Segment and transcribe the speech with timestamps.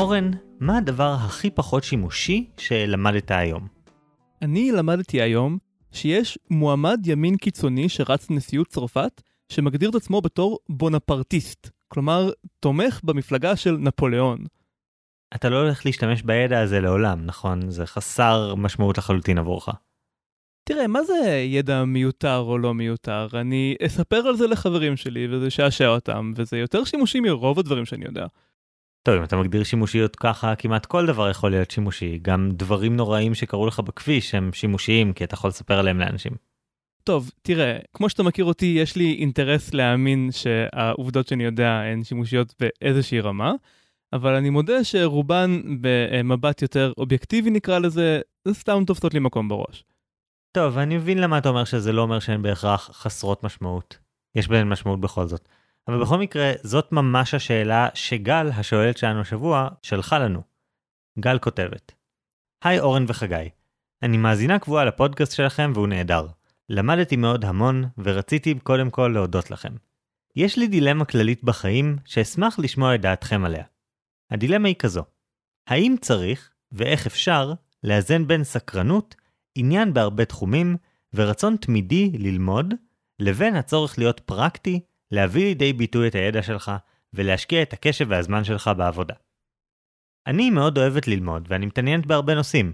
[0.00, 3.68] אורן, מה הדבר הכי פחות שימושי שלמדת היום?
[4.42, 5.58] אני למדתי היום
[5.92, 12.30] שיש מועמד ימין קיצוני שרץ לנשיאות צרפת, שמגדיר את עצמו בתור בונפרטיסט, כלומר,
[12.60, 14.38] תומך במפלגה של נפוליאון.
[15.34, 17.70] אתה לא הולך להשתמש בידע הזה לעולם, נכון?
[17.70, 19.68] זה חסר משמעות לחלוטין עבורך.
[20.64, 23.28] תראה, מה זה ידע מיותר או לא מיותר?
[23.34, 28.04] אני אספר על זה לחברים שלי וזה שעשע אותם, וזה יותר שימושי מרוב הדברים שאני
[28.04, 28.26] יודע.
[29.02, 32.18] טוב, אם אתה מגדיר שימושיות ככה, כמעט כל דבר יכול להיות שימושי.
[32.22, 36.32] גם דברים נוראים שקרו לך בכביש הם שימושיים, כי אתה יכול לספר עליהם לאנשים.
[37.04, 42.54] טוב, תראה, כמו שאתה מכיר אותי, יש לי אינטרס להאמין שהעובדות שאני יודע הן שימושיות
[42.60, 43.52] באיזושהי רמה,
[44.12, 49.84] אבל אני מודה שרובן במבט יותר אובייקטיבי נקרא לזה, זה סתם תופסות לי מקום בראש.
[50.52, 53.98] טוב, אני מבין למה אתה אומר שזה לא אומר שהן בהכרח חסרות משמעות.
[54.34, 55.48] יש בהן משמעות בכל זאת.
[55.90, 60.42] אבל בכל מקרה, זאת ממש השאלה שגל, השואלת שלנו השבוע, שלחה לנו.
[61.18, 61.92] גל כותבת:
[62.64, 63.48] היי אורן וחגי,
[64.02, 66.26] אני מאזינה קבועה לפודקאסט שלכם והוא נהדר.
[66.68, 69.72] למדתי מאוד המון ורציתי קודם כל להודות לכם.
[70.36, 73.64] יש לי דילמה כללית בחיים שאשמח לשמוע את דעתכם עליה.
[74.30, 75.04] הדילמה היא כזו,
[75.66, 77.52] האם צריך, ואיך אפשר,
[77.84, 79.14] לאזן בין סקרנות,
[79.54, 80.76] עניין בהרבה תחומים,
[81.14, 82.74] ורצון תמידי ללמוד,
[83.18, 84.80] לבין הצורך להיות פרקטי,
[85.12, 86.72] להביא לידי ביטוי את הידע שלך,
[87.14, 89.14] ולהשקיע את הקשב והזמן שלך בעבודה.
[90.26, 92.72] אני מאוד אוהבת ללמוד, ואני מתעניינת בהרבה נושאים.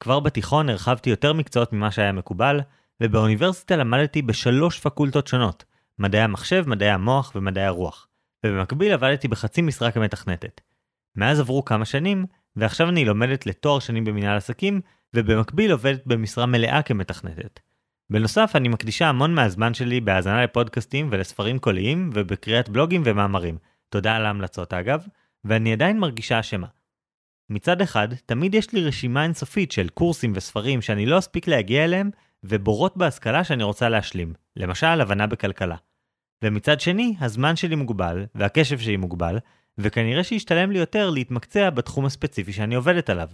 [0.00, 2.60] כבר בתיכון הרחבתי יותר מקצועות ממה שהיה מקובל,
[3.02, 5.64] ובאוניברסיטה למדתי בשלוש פקולטות שונות,
[5.98, 8.08] מדעי המחשב, מדעי המוח ומדעי הרוח,
[8.46, 10.60] ובמקביל עבדתי בחצי משרה כמתכנתת.
[11.16, 14.80] מאז עברו כמה שנים, ועכשיו אני לומדת לתואר שני במנהל עסקים,
[15.14, 17.60] ובמקביל עובדת במשרה מלאה כמתכנתת.
[18.10, 23.58] בנוסף, אני מקדישה המון מהזמן שלי בהאזנה לפודקאסטים ולספרים קוליים, ובקריאת בלוגים ומאמרים.
[23.88, 25.06] תודה על ההמלצות אגב,
[25.44, 26.66] ואני עדיין מרגישה אשמה.
[27.50, 32.10] מצד אחד, תמיד יש לי רשימה אינסופית של קורסים וספרים שאני לא אספיק להגיע אליהם,
[32.44, 35.76] ובורות בהשכלה שאני רוצה להשלים, למשל הבנה בכלכלה.
[36.44, 39.38] ומצד שני, הזמן שלי מוגבל, והקשב שלי מוגבל,
[39.78, 43.28] וכנראה שישתלם לי יותר להתמקצע בתחום הספציפי שאני עובדת עליו.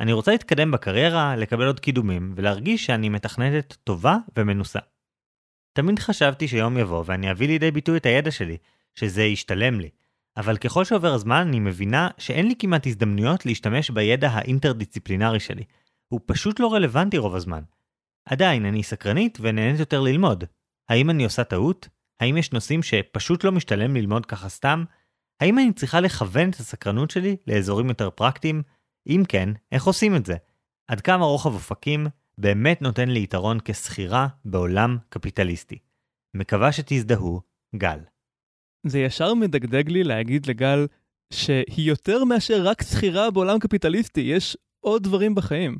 [0.00, 4.78] אני רוצה להתקדם בקריירה, לקבל עוד קידומים, ולהרגיש שאני מתכנתת טובה ומנוסה.
[5.72, 8.56] תמיד חשבתי שיום יבוא ואני אביא לידי ביטוי את הידע שלי,
[8.94, 9.90] שזה ישתלם לי.
[10.36, 15.64] אבל ככל שעובר הזמן אני מבינה שאין לי כמעט הזדמנויות להשתמש בידע האינטרדיציפלינרי שלי.
[16.08, 17.62] הוא פשוט לא רלוונטי רוב הזמן.
[18.24, 20.44] עדיין, אני סקרנית ונהנית יותר ללמוד.
[20.88, 21.88] האם אני עושה טעות?
[22.20, 24.84] האם יש נושאים שפשוט לא משתלם ללמוד ככה סתם?
[25.40, 28.62] האם אני צריכה לכוון את הסקרנות שלי לאזורים יותר פרקטיים?
[29.10, 30.34] אם כן, איך עושים את זה?
[30.88, 32.06] עד כמה רוחב אופקים
[32.38, 35.78] באמת נותן לי יתרון כשכירה בעולם קפיטליסטי?
[36.34, 37.40] מקווה שתזדהו,
[37.76, 37.98] גל.
[38.86, 40.86] זה ישר מדגדג לי להגיד לגל
[41.32, 45.78] שהיא יותר מאשר רק שכירה בעולם קפיטליסטי, יש עוד דברים בחיים.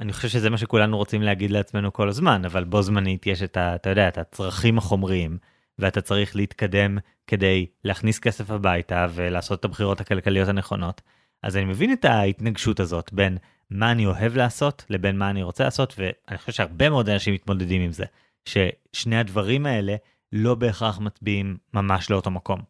[0.00, 3.56] אני חושב שזה מה שכולנו רוצים להגיד לעצמנו כל הזמן, אבל בו זמנית יש את
[3.56, 3.74] ה...
[3.74, 5.38] אתה יודע, את הצרכים החומריים,
[5.78, 11.00] ואתה צריך להתקדם כדי להכניס כסף הביתה ולעשות את הבחירות הכלכליות הנכונות.
[11.42, 13.38] אז אני מבין את ההתנגשות הזאת בין
[13.70, 17.82] מה אני אוהב לעשות לבין מה אני רוצה לעשות, ואני חושב שהרבה מאוד אנשים מתמודדים
[17.82, 18.04] עם זה,
[18.44, 19.96] ששני הדברים האלה
[20.32, 22.60] לא בהכרח מצביעים ממש לאותו מקום.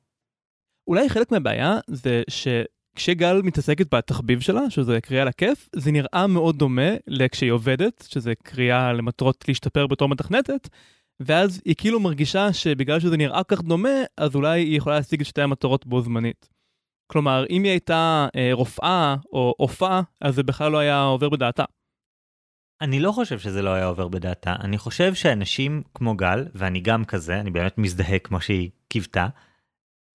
[0.89, 6.91] אולי חלק מהבעיה זה שכשגל מתעסקת בתחביב שלה, שזה קריאה לכיף, זה נראה מאוד דומה
[7.07, 10.69] לכשהיא עובדת, שזה קריאה למטרות להשתפר בתור מתכנתת,
[11.21, 15.27] ואז היא כאילו מרגישה שבגלל שזה נראה כך דומה, אז אולי היא יכולה להשיג את
[15.27, 16.60] שתי המטרות בו זמנית.
[17.11, 21.65] כלומר, אם היא הייתה אה, רופאה או עופה, אז זה בכלל לא היה עובר בדעתה.
[22.81, 27.05] אני לא חושב שזה לא היה עובר בדעתה, אני חושב שאנשים כמו גל, ואני גם
[27.05, 29.27] כזה, אני באמת מזדהה כמו שהיא קיוותה,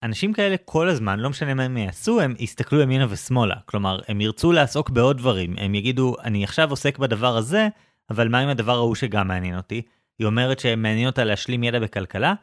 [0.02, 3.54] אנשים כאלה כל הזמן, לא משנה מה הם יעשו, הם יסתכלו ימינה ושמאלה.
[3.64, 7.68] כלומר, הם ירצו לעסוק בעוד דברים, הם יגידו, אני עכשיו עוסק בדבר הזה,
[8.10, 9.82] אבל מה עם הדבר ההוא שגם מעניין אותי?
[10.18, 12.34] היא אומרת שמעניין אותה להשלים ידע בכלכלה,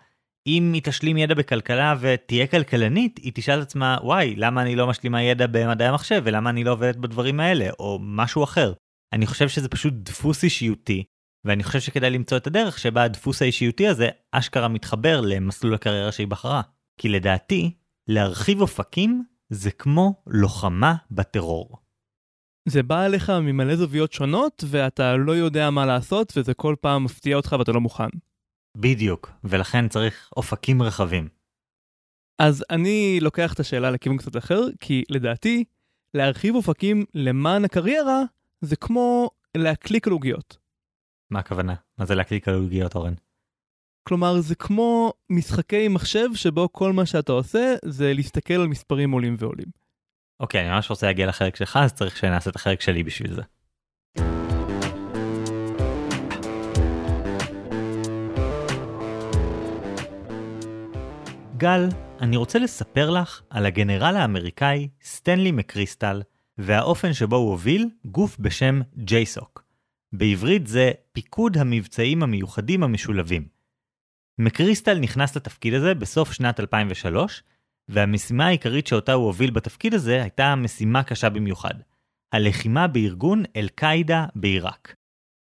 [0.48, 4.88] אם היא תשלים ידע בכלכלה ותהיה כלכלנית, היא תשאל את עצמה, וואי, למה אני לא
[4.88, 8.74] משלימה ידע במדעי המחשב, ולמה אני לא עובדת בדברים האלה, או משהו אחר.
[9.14, 11.04] אני חושב שזה פשוט דפוס אישיותי,
[11.46, 16.28] ואני חושב שכדאי למצוא את הדרך שבה הדפוס האישיותי הזה אשכרה מתחבר למסלול הקריירה שהיא
[16.28, 16.62] בחרה.
[17.00, 17.72] כי לדעתי,
[18.08, 21.78] להרחיב אופקים זה כמו לוחמה בטרור.
[22.70, 27.36] זה בא אליך ממלא זוויות שונות, ואתה לא יודע מה לעשות, וזה כל פעם מפתיע
[27.36, 28.10] אותך ואתה לא מוכן.
[28.78, 31.28] בדיוק, ולכן צריך אופקים רחבים.
[32.40, 35.64] אז אני לוקח את השאלה לכיוון קצת אחר, כי לדעתי,
[36.14, 38.22] להרחיב אופקים למען הקריירה,
[38.62, 40.58] זה כמו להקליק על עוגיות.
[41.32, 41.76] מה הכוונה?
[41.98, 43.14] מה זה להקליק על עוגיות, אורן?
[44.04, 49.36] כלומר, זה כמו משחקי מחשב שבו כל מה שאתה עושה זה להסתכל על מספרים עולים
[49.40, 49.68] ועולים.
[50.40, 53.42] אוקיי, אני ממש רוצה להגיע לחלק שלך, אז צריך שנעשה את החלק שלי בשביל זה.
[61.64, 61.88] גל,
[62.20, 66.22] אני רוצה לספר לך על הגנרל האמריקאי סטנלי מקריסטל
[66.58, 69.60] והאופן שבו הוא הוביל גוף בשם JSOC.
[70.14, 73.48] בעברית זה פיקוד המבצעים המיוחדים המשולבים.
[74.40, 77.44] מקריסטל נכנס לתפקיד הזה בסוף שנת 2003,
[77.90, 81.76] והמשימה העיקרית שאותה הוא הוביל בתפקיד הזה הייתה משימה קשה במיוחד.
[82.32, 84.96] הלחימה בארגון אל-קאעידה בעיראק.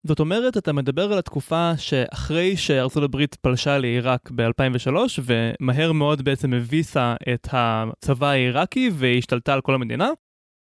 [0.07, 6.53] זאת אומרת, אתה מדבר על התקופה שאחרי שארצות הברית פלשה לעיראק ב-2003, ומהר מאוד בעצם
[6.53, 10.09] הביסה את הצבא העיראקי והשתלטה על כל המדינה,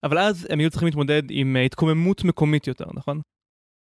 [0.04, 3.22] אבל אז הם היו צריכים להתמודד עם התקוממות מקומית יותר, נכון?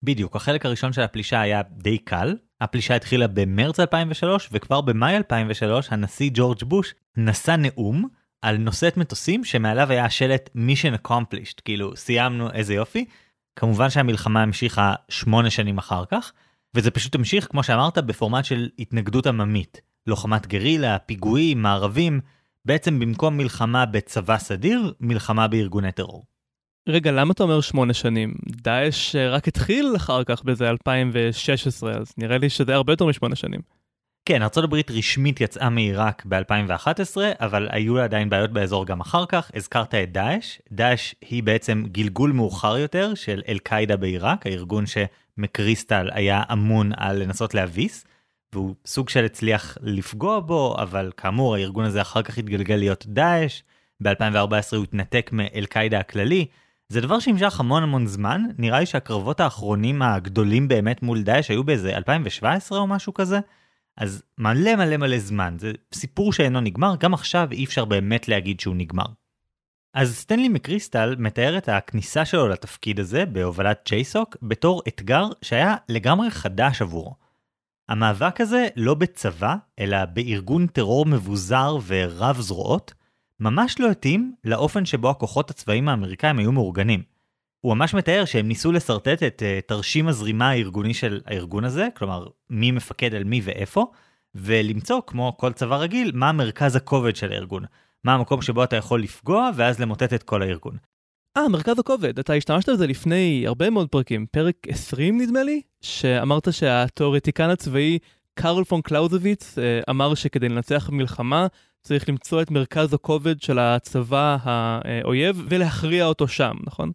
[0.03, 2.37] בדיוק, החלק הראשון של הפלישה היה די קל.
[2.61, 8.09] הפלישה התחילה במרץ 2003, וכבר במאי 2003 הנשיא ג'ורג' בוש נשא נאום
[8.43, 13.05] על נושאת מטוסים שמעליו היה השלט mission accomplished, כאילו סיימנו איזה יופי.
[13.57, 16.33] כמובן שהמלחמה המשיכה שמונה שנים אחר כך,
[16.75, 19.81] וזה פשוט המשיך, כמו שאמרת, בפורמט של התנגדות עממית.
[20.07, 22.21] לוחמת גרילה, פיגועים, מערבים,
[22.65, 26.25] בעצם במקום מלחמה בצבא סדיר, מלחמה בארגוני טרור.
[26.89, 28.35] רגע, למה אתה אומר שמונה שנים?
[28.47, 33.61] דאעש רק התחיל אחר כך באיזה 2016, אז נראה לי שזה הרבה יותר משמונה שנים.
[34.25, 39.51] כן, ארה"ב רשמית יצאה מעיראק ב-2011, אבל היו לה עדיין בעיות באזור גם אחר כך.
[39.55, 40.59] הזכרת את דאעש.
[40.73, 47.55] דאעש היא בעצם גלגול מאוחר יותר של אל-קאעידה בעיראק, הארגון שמקריסטל היה אמון על לנסות
[47.55, 48.05] להביס,
[48.53, 53.63] והוא סוג של הצליח לפגוע בו, אבל כאמור, הארגון הזה אחר כך התגלגל להיות דאעש.
[54.03, 56.47] ב-2014 הוא התנתק מאל-קאעידה הכללי.
[56.89, 61.65] זה דבר שנמשך המון המון זמן, נראה לי שהקרבות האחרונים הגדולים באמת מול דאעש היו
[61.65, 63.41] באיזה 2017 או משהו כזה.
[64.01, 68.61] אז מלא מלא מלא זמן, זה סיפור שאינו נגמר, גם עכשיו אי אפשר באמת להגיד
[68.61, 69.05] שהוא נגמר.
[69.95, 76.31] אז סטנלי מקריסטל מתאר את הכניסה שלו לתפקיד הזה בהובלת ג'ייסוק בתור אתגר שהיה לגמרי
[76.31, 77.15] חדש עבורו.
[77.89, 82.95] המאבק הזה לא בצבא, אלא בארגון טרור מבוזר ורב זרועות,
[83.41, 87.03] ממש לא התאים לאופן שבו הכוחות הצבאיים האמריקאים היו מאורגנים.
[87.61, 92.27] הוא ממש מתאר שהם ניסו לשרטט את uh, תרשים הזרימה הארגוני של הארגון הזה, כלומר,
[92.51, 93.87] מי מפקד על מי ואיפה,
[94.35, 97.65] ולמצוא, כמו כל צבא רגיל, מה מרכז הכובד של הארגון.
[98.05, 100.77] מה המקום שבו אתה יכול לפגוע, ואז למוטט את כל הארגון.
[101.37, 106.53] אה, מרכז הכובד, אתה השתמשת בזה לפני הרבה מאוד פרקים, פרק 20 נדמה לי, שאמרת
[106.53, 107.99] שהתיאורטיקן הצבאי
[108.35, 111.47] קארל פון קלאוזוויץ אה, אמר שכדי לנצח מלחמה
[111.83, 116.93] צריך למצוא את מרכז הכובד של הצבא האויב ולהכריע אותו שם, נכון?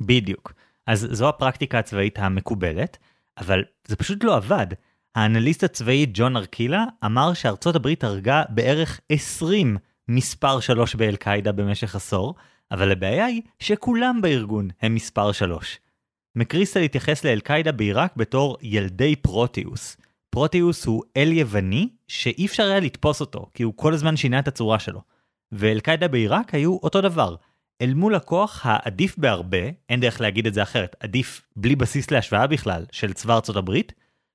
[0.00, 0.52] בדיוק.
[0.86, 2.98] אז זו הפרקטיקה הצבאית המקובלת,
[3.38, 4.66] אבל זה פשוט לא עבד.
[5.14, 9.76] האנליסט הצבאי ג'ון ארקילה אמר שארצות הברית הרגה בערך 20
[10.08, 12.34] מספר 3 באל-קאעידה במשך עשור,
[12.70, 15.78] אבל הבעיה היא שכולם בארגון הם מספר 3.
[16.36, 19.96] מקריסטל התייחס לאל-קאעידה בעיראק בתור ילדי פרוטיוס.
[20.30, 24.48] פרוטיוס הוא אל יווני שאי אפשר היה לתפוס אותו, כי הוא כל הזמן שינה את
[24.48, 25.02] הצורה שלו.
[25.52, 27.34] ואל-קאעידה בעיראק היו אותו דבר.
[27.80, 32.46] אל מול הכוח העדיף בהרבה, אין דרך להגיד את זה אחרת, עדיף בלי בסיס להשוואה
[32.46, 33.92] בכלל, של צבא ארצות הברית,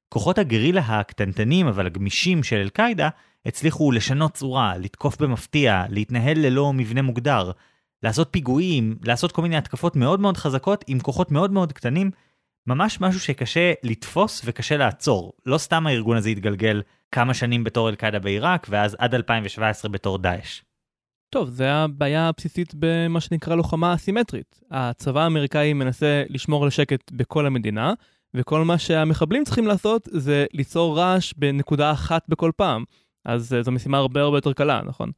[0.10, 3.10] כוחות הגרילה הקטנטנים אבל הגמישים של אל-קאעידה
[3.46, 7.52] הצליחו לשנות צורה, לתקוף במפתיע, להתנהל ללא מבנה מוגדר,
[8.04, 12.12] לעשות פיגועים, לעשות כל מיני התקפות מאוד מאוד חזקות עם כוחות מאוד מאוד קטנים,
[12.68, 15.34] ממש משהו שקשה לתפוס וקשה לעצור.
[15.46, 20.62] לא סתם הארגון הזה התגלגל כמה שנים בתור אל-קאעידה בעיראק, ואז עד 2017 בתור דאעש.
[21.36, 24.62] טוב, זה הבעיה הבסיסית במה שנקרא לוחמה אסימטרית.
[24.72, 27.94] הצבא האמריקאי מנסה לשמור על השקט בכל המדינה,
[28.34, 32.84] וכל מה שהמחבלים צריכים לעשות זה ליצור רעש בנקודה אחת בכל פעם.
[33.25, 35.12] אז אה, זו משימה הרבה הרבה יותר קלה, נכון?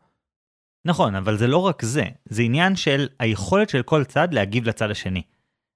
[0.86, 4.92] נכון, אבל זה לא רק זה, זה עניין של היכולת של כל צד להגיב לצד
[4.92, 5.22] השני.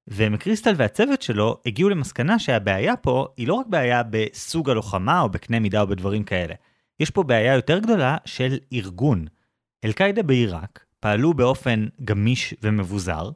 [0.08, 5.60] ומקריסטל והצוות שלו הגיעו למסקנה שהבעיה פה היא לא רק בעיה בסוג הלוחמה או בקנה
[5.60, 6.54] מידה או בדברים כאלה.
[7.00, 9.26] יש פה בעיה יותר גדולה של ארגון.
[9.84, 13.32] אל-קאעידה בעיראק פעלו באופן גמיש ומבוזר,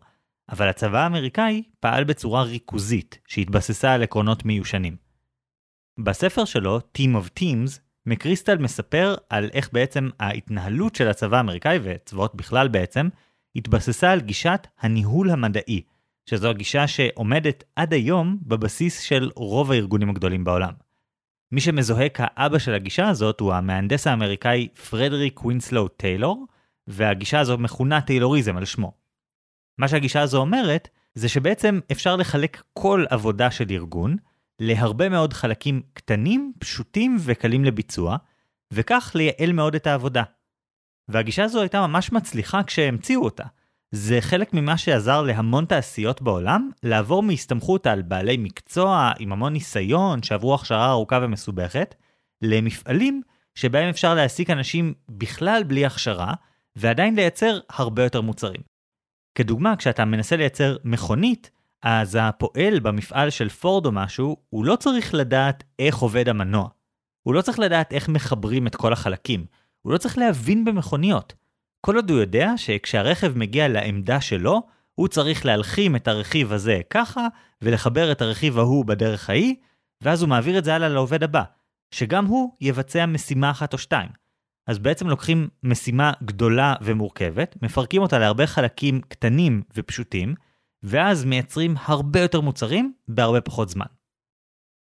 [0.49, 4.95] אבל הצבא האמריקאי פעל בצורה ריכוזית, שהתבססה על עקרונות מיושנים.
[5.99, 12.35] בספר שלו, Team of Teams, מקריסטל מספר על איך בעצם ההתנהלות של הצבא האמריקאי, וצבאות
[12.35, 13.09] בכלל בעצם,
[13.55, 15.81] התבססה על גישת הניהול המדעי,
[16.25, 20.84] שזו הגישה שעומדת עד היום בבסיס של רוב הארגונים הגדולים בעולם.
[21.51, 26.45] מי שמזוהה כאבא של הגישה הזאת הוא המהנדס האמריקאי פרדריק ווינסלו טיילור,
[26.87, 28.93] והגישה הזו מכונה טיילוריזם על שמו.
[29.77, 34.15] מה שהגישה הזו אומרת, זה שבעצם אפשר לחלק כל עבודה של ארגון
[34.59, 38.17] להרבה מאוד חלקים קטנים, פשוטים וקלים לביצוע,
[38.71, 40.23] וכך לייעל מאוד את העבודה.
[41.07, 43.43] והגישה הזו הייתה ממש מצליחה כשהמציאו אותה.
[43.91, 50.23] זה חלק ממה שעזר להמון תעשיות בעולם לעבור מהסתמכות על בעלי מקצוע עם המון ניסיון
[50.23, 51.95] שעברו הכשרה ארוכה ומסובכת,
[52.41, 53.21] למפעלים
[53.55, 56.33] שבהם אפשר להעסיק אנשים בכלל בלי הכשרה,
[56.75, 58.61] ועדיין לייצר הרבה יותר מוצרים.
[59.35, 61.51] כדוגמה, כשאתה מנסה לייצר מכונית,
[61.83, 66.69] אז הפועל במפעל של פורד או משהו, הוא לא צריך לדעת איך עובד המנוע.
[67.23, 69.45] הוא לא צריך לדעת איך מחברים את כל החלקים.
[69.81, 71.33] הוא לא צריך להבין במכוניות.
[71.85, 74.61] כל עוד הוא יודע שכשהרכב מגיע לעמדה שלו,
[74.95, 77.27] הוא צריך להלחים את הרכיב הזה ככה,
[77.61, 79.55] ולחבר את הרכיב ההוא בדרך ההיא,
[80.01, 81.43] ואז הוא מעביר את זה הלאה לעובד הבא,
[81.91, 84.09] שגם הוא יבצע משימה אחת או שתיים.
[84.67, 90.35] אז בעצם לוקחים משימה גדולה ומורכבת, מפרקים אותה להרבה חלקים קטנים ופשוטים,
[90.83, 93.85] ואז מייצרים הרבה יותר מוצרים בהרבה פחות זמן.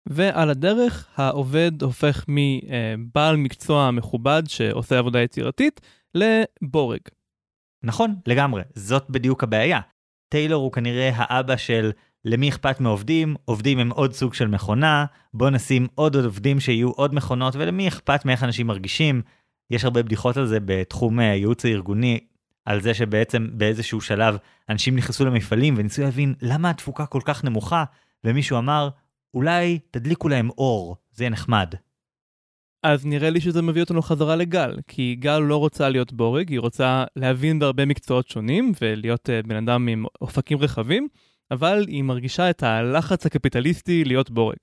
[0.07, 5.81] ועל הדרך העובד הופך מבעל מקצוע מכובד שעושה עבודה יצירתית
[6.15, 7.01] לבורג.
[7.83, 9.81] נכון, לגמרי, זאת בדיוק הבעיה.
[10.29, 11.93] טיילור הוא כנראה האבא של
[12.25, 16.91] למי אכפת מעובדים, עובדים הם עוד סוג של מכונה, בוא נשים עוד עוד עובדים שיהיו
[16.91, 19.23] עוד מכונות, ולמי אכפת מאיך אנשים מרגישים.
[19.71, 22.21] יש הרבה בדיחות על זה בתחום אה, הייעוץ הארגוני,
[22.65, 24.37] על זה שבעצם באיזשהו שלב
[24.69, 27.85] אנשים נכנסו למפעלים וניסו להבין למה התפוקה כל כך נמוכה,
[28.25, 28.89] ומישהו אמר,
[29.35, 31.75] אולי תדליקו להם אור, זה יהיה נחמד.
[32.83, 36.61] אז נראה לי שזה מביא אותנו חזרה לגל, כי גל לא רוצה להיות בורג, היא
[36.61, 41.09] רוצה להבין בהרבה מקצועות שונים ולהיות uh, בן אדם עם אופקים רחבים,
[41.51, 44.57] אבל היא מרגישה את הלחץ הקפיטליסטי להיות בורג.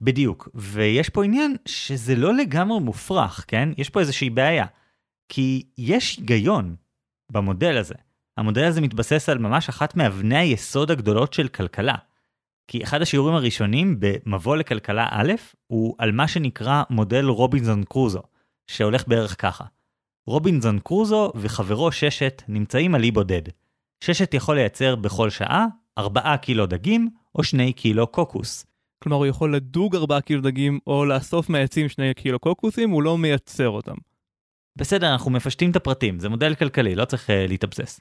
[0.00, 3.68] בדיוק, ויש פה עניין שזה לא לגמרי מופרך, כן?
[3.78, 4.66] יש פה איזושהי בעיה.
[5.28, 6.76] כי יש היגיון
[7.32, 7.94] במודל הזה.
[8.36, 11.94] המודל הזה מתבסס על ממש אחת מאבני היסוד הגדולות של כלכלה.
[12.68, 15.32] כי אחד השיעורים הראשונים במבוא לכלכלה א'
[15.66, 18.22] הוא על מה שנקרא מודל רובינזון קרוזו,
[18.66, 19.64] שהולך בערך ככה.
[20.26, 23.42] רובינזון קרוזו וחברו ששת נמצאים על אי בודד.
[24.04, 25.66] ששת יכול לייצר בכל שעה
[25.98, 28.66] 4 קילו דגים או 2 קילו קוקוס.
[29.02, 33.18] כלומר הוא יכול לדוג 4 קילו דגים או לאסוף מהעצים 2 קילו קוקוסים, הוא לא
[33.18, 33.94] מייצר אותם.
[34.76, 38.00] בסדר, אנחנו מפשטים את הפרטים, זה מודל כלכלי, לא צריך uh, להתאבסס.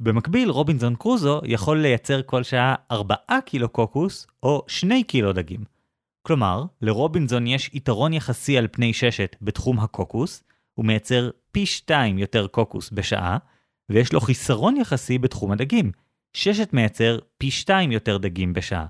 [0.00, 5.64] במקביל, רובינזון קרוזו יכול לייצר כל שעה 4 קילו קוקוס או 2 קילו דגים.
[6.22, 12.46] כלומר, לרובינזון יש יתרון יחסי על פני ששת בתחום הקוקוס, הוא מייצר פי 2 יותר
[12.46, 13.38] קוקוס בשעה,
[13.88, 15.92] ויש לו חיסרון יחסי בתחום הדגים.
[16.32, 18.86] ששת מייצר פי 2 יותר דגים בשעה.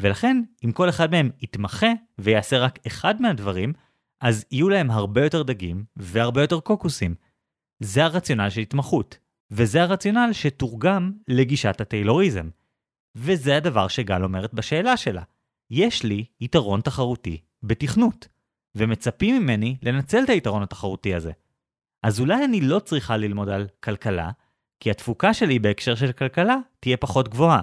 [0.00, 1.86] ולכן, אם כל אחד מהם יתמחה
[2.18, 3.72] ויעשה רק אחד מהדברים,
[4.20, 7.14] אז יהיו להם הרבה יותר דגים והרבה יותר קוקוסים.
[7.80, 9.18] זה הרציונל של התמחות,
[9.50, 12.48] וזה הרציונל שתורגם לגישת הטיילוריזם.
[13.14, 15.22] וזה הדבר שגל אומרת בשאלה שלה.
[15.70, 18.28] יש לי יתרון תחרותי בתכנות,
[18.74, 21.32] ומצפים ממני לנצל את היתרון התחרותי הזה.
[22.02, 24.30] אז אולי אני לא צריכה ללמוד על כלכלה,
[24.80, 27.62] כי התפוקה שלי בהקשר של כלכלה תהיה פחות גבוהה.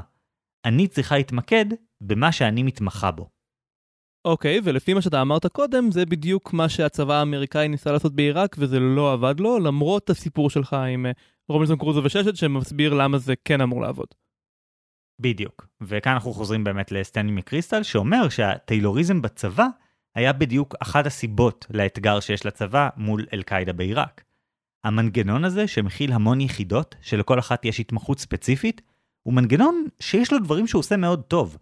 [0.65, 1.65] אני צריכה להתמקד
[2.01, 3.29] במה שאני מתמחה בו.
[4.25, 8.79] אוקיי, ולפי מה שאתה אמרת קודם, זה בדיוק מה שהצבא האמריקאי ניסה לעשות בעיראק, וזה
[8.79, 11.11] לא עבד לו, למרות הסיפור שלך עם אה,
[11.49, 14.07] רובינסון קרוזו וששת, שמסביר למה זה כן אמור לעבוד.
[15.21, 19.67] בדיוק, וכאן אנחנו חוזרים באמת לסטנלי מקריסטל, שאומר שהטיילוריזם בצבא
[20.15, 24.23] היה בדיוק אחת הסיבות לאתגר שיש לצבא מול אל-קאעידה בעיראק.
[24.83, 28.81] המנגנון הזה, שמכיל המון יחידות, שלכל אחת יש התמחות ספציפית,
[29.23, 31.57] הוא מנגנון שיש לו דברים שהוא עושה מאוד טוב.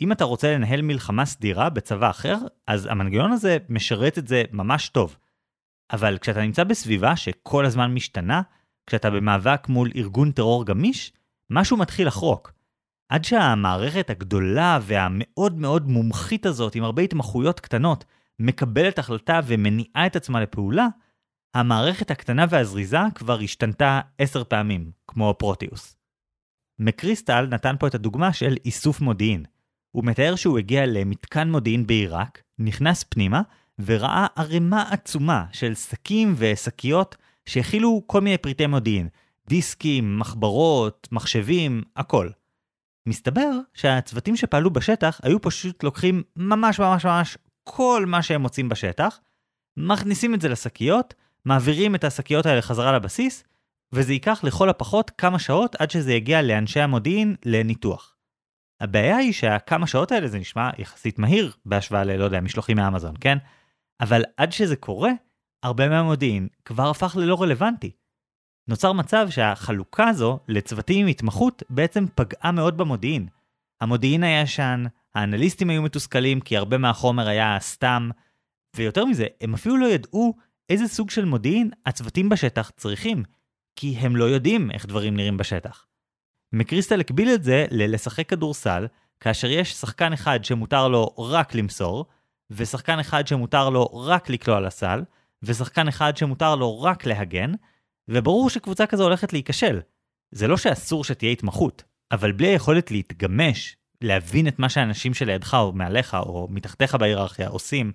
[0.00, 2.36] אם אתה רוצה לנהל מלחמה סדירה בצבא אחר,
[2.66, 5.16] אז המנגנון הזה משרת את זה ממש טוב.
[5.92, 8.42] אבל כשאתה נמצא בסביבה שכל הזמן משתנה,
[8.86, 11.12] כשאתה במאבק מול ארגון טרור גמיש,
[11.50, 12.52] משהו מתחיל לחרוק.
[13.08, 18.04] עד שהמערכת הגדולה והמאוד מאוד מומחית הזאת, עם הרבה התמחויות קטנות,
[18.38, 20.86] מקבלת החלטה ומניעה את עצמה לפעולה,
[21.54, 25.96] המערכת הקטנה והזריזה כבר השתנתה עשר פעמים, כמו פרוטיוס.
[26.78, 29.44] מקריסטל נתן פה את הדוגמה של איסוף מודיעין.
[29.96, 33.42] הוא מתאר שהוא הגיע למתקן מודיעין בעיראק, נכנס פנימה,
[33.84, 39.08] וראה ערימה עצומה של שקים ושקיות שהכילו כל מיני פריטי מודיעין,
[39.48, 42.28] דיסקים, מחברות, מחשבים, הכל.
[43.06, 49.20] מסתבר שהצוותים שפעלו בשטח היו פשוט לוקחים ממש ממש ממש כל מה שהם מוצאים בשטח,
[49.76, 53.44] מכניסים את זה לשקיות, מעבירים את השקיות האלה חזרה לבסיס,
[53.92, 58.15] וזה ייקח לכל הפחות כמה שעות עד שזה יגיע לאנשי המודיעין לניתוח.
[58.80, 63.38] הבעיה היא שהכמה שעות האלה זה נשמע יחסית מהיר בהשוואה ללא יודע משלוחים מאמזון, כן?
[64.00, 65.10] אבל עד שזה קורה,
[65.62, 67.90] הרבה מהמודיעין כבר הפך ללא רלוונטי.
[68.68, 73.26] נוצר מצב שהחלוקה הזו לצוותים עם התמחות בעצם פגעה מאוד במודיעין.
[73.80, 78.10] המודיעין היה ישן, האנליסטים היו מתוסכלים כי הרבה מהחומר היה סתם,
[78.76, 80.34] ויותר מזה, הם אפילו לא ידעו
[80.68, 83.22] איזה סוג של מודיעין הצוותים בשטח צריכים.
[83.76, 85.86] כי הם לא יודעים איך דברים נראים בשטח.
[86.52, 88.86] מקריסטל הקביל את זה ללשחק כדורסל,
[89.20, 92.06] כאשר יש שחקן אחד שמותר לו רק למסור,
[92.50, 95.02] ושחקן אחד שמותר לו רק לקלוע לסל,
[95.42, 97.52] ושחקן אחד שמותר לו רק להגן,
[98.08, 99.80] וברור שקבוצה כזו הולכת להיכשל.
[100.30, 105.72] זה לא שאסור שתהיה התמחות, אבל בלי היכולת להתגמש, להבין את מה שהאנשים שלידך או
[105.72, 107.92] מעליך או מתחתיך בהיררכיה עושים,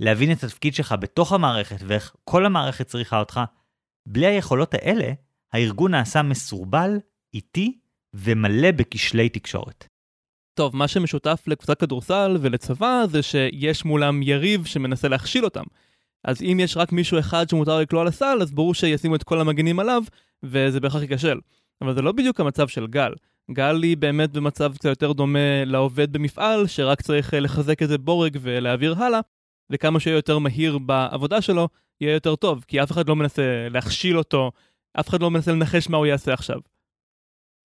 [0.00, 3.40] להבין את התפקיד שלך בתוך המערכת ואיך כל המערכת צריכה אותך,
[4.06, 5.12] בלי היכולות האלה,
[5.52, 6.98] הארגון נעשה מסורבל,
[7.34, 7.78] איטי
[8.14, 9.86] ומלא בכשלי תקשורת.
[10.54, 15.64] טוב, מה שמשותף לקבוצת כדורסל ולצבא זה שיש מולם יריב שמנסה להכשיל אותם.
[16.24, 19.78] אז אם יש רק מישהו אחד שמותר לקלוע לסל, אז ברור שישימו את כל המגנים
[19.78, 20.02] עליו,
[20.42, 21.40] וזה בהכרח ייכשל.
[21.82, 23.12] אבל זה לא בדיוק המצב של גל.
[23.52, 28.38] גל היא באמת במצב קצת יותר דומה לעובד במפעל, שרק צריך אה, לחזק איזה בורג
[28.40, 29.20] ולהעביר הלאה,
[29.70, 31.68] וכמה שיהיה יותר מהיר בעבודה שלו,
[32.00, 34.52] יהיה יותר טוב, כי אף אחד לא מנסה להכשיל אותו,
[35.00, 36.58] אף אחד לא מנסה לנחש מה הוא יעשה עכשיו.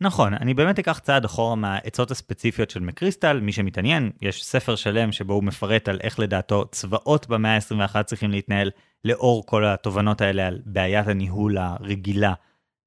[0.02, 5.12] נכון, אני באמת אקח צעד אחורה מהעצות הספציפיות של מקריסטל, מי שמתעניין, יש ספר שלם
[5.12, 8.72] שבו הוא מפרט על איך לדעתו צבאות במאה ה-21 צריכים להתנהל
[9.06, 12.34] לאור כל התובנות האלה על בעיית הניהול הרגילה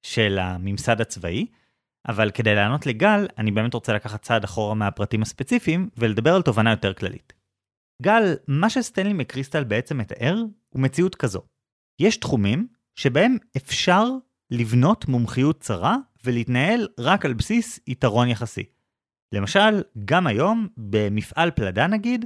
[0.03, 1.45] של הממסד הצבאי,
[2.07, 6.71] אבל כדי לענות לגל, אני באמת רוצה לקחת צעד אחורה מהפרטים הספציפיים ולדבר על תובנה
[6.71, 7.33] יותר כללית.
[8.01, 10.35] גל, מה שסטנלי מקריסטל בעצם מתאר
[10.69, 11.41] הוא מציאות כזו.
[11.99, 14.05] יש תחומים שבהם אפשר
[14.51, 18.63] לבנות מומחיות צרה ולהתנהל רק על בסיס יתרון יחסי.
[19.31, 22.25] למשל, גם היום, במפעל פלדה נגיד,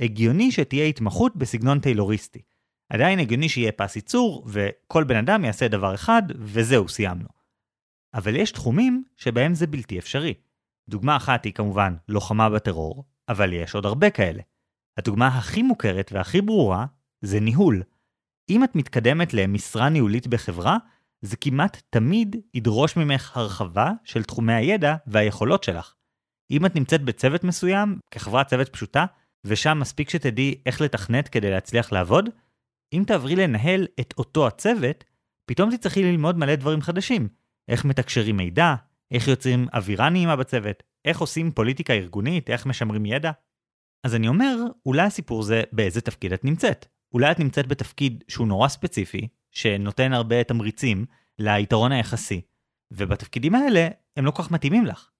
[0.00, 2.42] הגיוני שתהיה התמחות בסגנון טיילוריסטי.
[2.88, 7.28] עדיין הגיוני שיהיה פס ייצור, וכל בן אדם יעשה דבר אחד, וזהו, סיימנו.
[8.14, 10.34] אבל יש תחומים שבהם זה בלתי אפשרי.
[10.88, 14.42] דוגמה אחת היא כמובן לוחמה בטרור, אבל יש עוד הרבה כאלה.
[14.96, 16.86] הדוגמה הכי מוכרת והכי ברורה
[17.20, 17.82] זה ניהול.
[18.48, 20.76] אם את מתקדמת למשרה ניהולית בחברה,
[21.22, 25.94] זה כמעט תמיד ידרוש ממך הרחבה של תחומי הידע והיכולות שלך.
[26.50, 29.06] אם את נמצאת בצוות מסוים, כחברת צוות פשוטה,
[29.44, 32.28] ושם מספיק שתדעי איך לתכנת כדי להצליח לעבוד,
[32.92, 35.04] אם תעברי לנהל את אותו הצוות,
[35.46, 37.28] פתאום תצטרכי ללמוד מלא דברים חדשים.
[37.68, 38.74] איך מתקשרים מידע,
[39.10, 43.30] איך יוצרים אווירה נעימה בצוות, איך עושים פוליטיקה ארגונית, איך משמרים ידע.
[44.06, 46.86] אז אני אומר, אולי הסיפור זה באיזה תפקיד את נמצאת.
[47.14, 51.06] אולי את נמצאת בתפקיד שהוא נורא ספציפי, שנותן הרבה תמריצים
[51.38, 52.40] ליתרון היחסי,
[52.90, 55.10] ובתפקידים האלה הם לא כל כך מתאימים לך.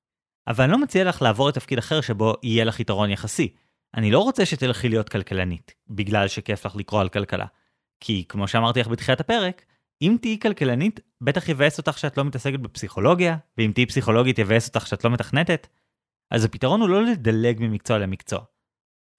[0.47, 3.55] אבל אני לא מציע לך לעבור לתפקיד אחר שבו יהיה לך יתרון יחסי.
[3.95, 7.47] אני לא רוצה שתלכי להיות כלכלנית, בגלל שכיף לך לקרוא על כלכלה.
[8.01, 9.65] כי כמו שאמרתי לך בתחילת הפרק,
[10.03, 14.87] אם תהיי כלכלנית, בטח יבאס אותך שאת לא מתעסקת בפסיכולוגיה, ואם תהיי פסיכולוגית יבאס אותך
[14.87, 15.67] שאת לא מתכנתת.
[16.31, 18.41] אז הפתרון הוא לא לדלג ממקצוע למקצוע,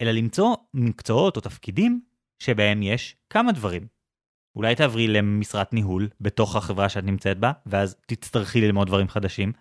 [0.02, 2.02] אלא למצוא מקצועות או תפקידים
[2.40, 3.95] שבהם יש כמה דברים.
[4.56, 9.52] אולי תעברי למשרת ניהול בתוך החברה שאת נמצאת בה, ואז תצטרכי ללמוד דברים חדשים.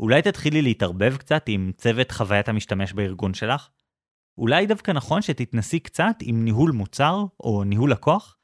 [0.00, 3.68] אולי תתחילי להתערבב קצת עם צוות חוויית המשתמש בארגון שלך.
[4.38, 8.36] אולי דווקא נכון שתתנסי קצת עם ניהול מוצר או ניהול לקוח.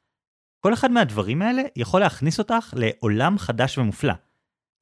[0.65, 4.13] כל אחד מהדברים האלה יכול להכניס אותך לעולם חדש ומופלא.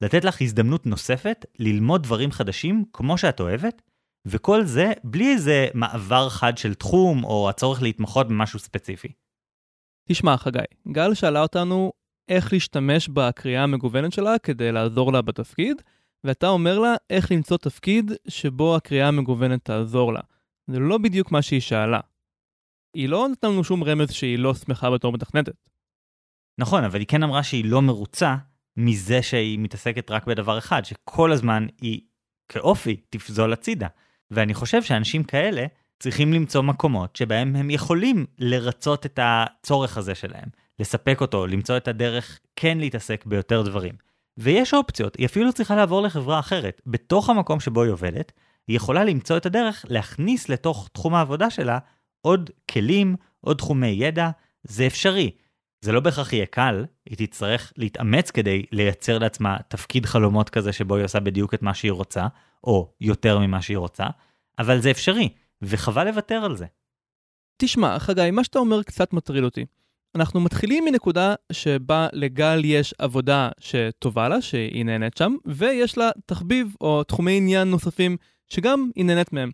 [0.00, 3.82] לתת לך הזדמנות נוספת ללמוד דברים חדשים כמו שאת אוהבת,
[4.26, 9.12] וכל זה בלי איזה מעבר חד של תחום או הצורך להתמחות במשהו ספציפי.
[10.12, 10.58] תשמע, חגי,
[10.92, 11.92] גל שאלה אותנו
[12.28, 15.82] איך להשתמש בקריאה המגוונת שלה כדי לעזור לה בתפקיד,
[16.24, 20.20] ואתה אומר לה איך למצוא תפקיד שבו הקריאה המגוונת תעזור לה.
[20.66, 22.00] זה לא בדיוק מה שהיא שאלה.
[22.94, 25.68] היא לא נתנה לנו שום רמז שהיא לא שמחה בתור מתכנתת.
[26.58, 28.36] נכון, אבל היא כן אמרה שהיא לא מרוצה
[28.76, 32.00] מזה שהיא מתעסקת רק בדבר אחד, שכל הזמן היא
[32.48, 33.88] כאופי תפזול הצידה.
[34.30, 35.66] ואני חושב שאנשים כאלה
[36.00, 41.88] צריכים למצוא מקומות שבהם הם יכולים לרצות את הצורך הזה שלהם, לספק אותו, למצוא את
[41.88, 43.94] הדרך כן להתעסק ביותר דברים.
[44.38, 46.80] ויש אופציות, היא אפילו צריכה לעבור לחברה אחרת.
[46.86, 48.32] בתוך המקום שבו היא עובדת,
[48.68, 51.78] היא יכולה למצוא את הדרך להכניס לתוך תחום העבודה שלה
[52.20, 54.30] עוד כלים, עוד תחומי ידע,
[54.64, 55.30] זה אפשרי.
[55.80, 60.96] זה לא בהכרח יהיה קל, היא תצטרך להתאמץ כדי לייצר לעצמה תפקיד חלומות כזה שבו
[60.96, 62.26] היא עושה בדיוק את מה שהיא רוצה,
[62.64, 64.06] או יותר ממה שהיא רוצה,
[64.58, 65.28] אבל זה אפשרי,
[65.62, 66.66] וחבל לוותר על זה.
[67.56, 69.64] תשמע, חגי, מה שאתה אומר קצת מטריד אותי.
[70.14, 76.74] אנחנו מתחילים מנקודה שבה לגל יש עבודה שטובה לה, שהיא נהנית שם, ויש לה תחביב
[76.80, 78.16] או תחומי עניין נוספים
[78.48, 79.50] שגם היא נהנית מהם.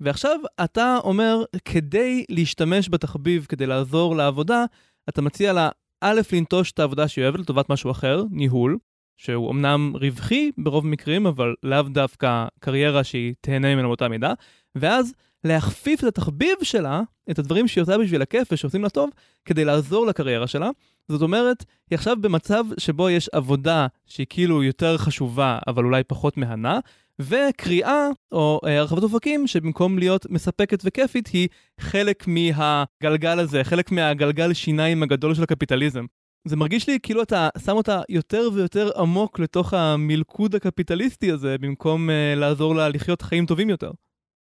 [0.00, 4.64] ועכשיו אתה אומר, כדי להשתמש בתחביב, כדי לעזור לעבודה,
[5.08, 5.68] אתה מציע לה
[6.00, 8.78] א', לנטוש את העבודה שהיא אוהבת לטובת משהו אחר, ניהול,
[9.16, 14.32] שהוא אמנם רווחי ברוב מקרים, אבל לאו דווקא קריירה שהיא תהנה ממנו באותה מידה,
[14.74, 19.10] ואז להכפיף את התחביב שלה, את הדברים שהיא עושה בשביל הכיף ושעושים לה טוב,
[19.44, 20.70] כדי לעזור לקריירה שלה.
[21.08, 26.36] זאת אומרת, היא עכשיו במצב שבו יש עבודה שהיא כאילו יותר חשובה, אבל אולי פחות
[26.36, 26.78] מהנה,
[27.20, 31.48] וקריאה או אה, הרחבת אופקים שבמקום להיות מספקת וכיפית היא
[31.80, 36.04] חלק מהגלגל הזה, חלק מהגלגל שיניים הגדול של הקפיטליזם.
[36.48, 42.10] זה מרגיש לי כאילו אתה שם אותה יותר ויותר עמוק לתוך המלכוד הקפיטליסטי הזה, במקום
[42.10, 43.90] uh, לעזור לה לחיות חיים טובים יותר.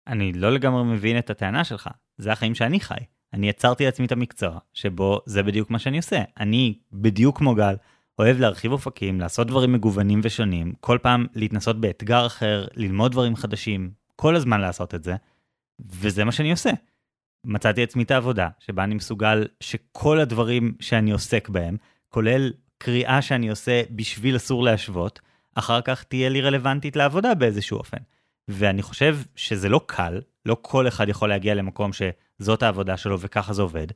[0.06, 1.88] אני לא לגמרי מבין את הטענה שלך,
[2.18, 2.94] זה החיים שאני חי.
[3.32, 6.22] אני יצרתי לעצמי את המקצוע, שבו זה בדיוק מה שאני עושה.
[6.40, 7.74] אני, בדיוק כמו גל,
[8.18, 13.90] אוהב להרחיב אופקים, לעשות דברים מגוונים ושונים, כל פעם להתנסות באתגר אחר, ללמוד דברים חדשים,
[14.16, 15.16] כל הזמן לעשות את זה,
[15.80, 16.70] וזה מה שאני עושה.
[17.44, 21.76] מצאתי עצמי את העבודה, שבה אני מסוגל שכל הדברים שאני עוסק בהם,
[22.08, 25.20] כולל קריאה שאני עושה בשביל אסור להשוות,
[25.54, 27.98] אחר כך תהיה לי רלוונטית לעבודה באיזשהו אופן.
[28.48, 33.52] ואני חושב שזה לא קל, לא כל אחד יכול להגיע למקום שזאת העבודה שלו וככה
[33.52, 33.87] זה עובד,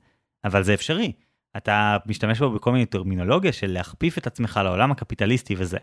[0.45, 1.13] אבל זה אפשרי.
[1.57, 5.79] אתה משתמש בו בכל מיני טרמינולוגיה של להכפיף את עצמך לעולם הקפיטליסטי וזה.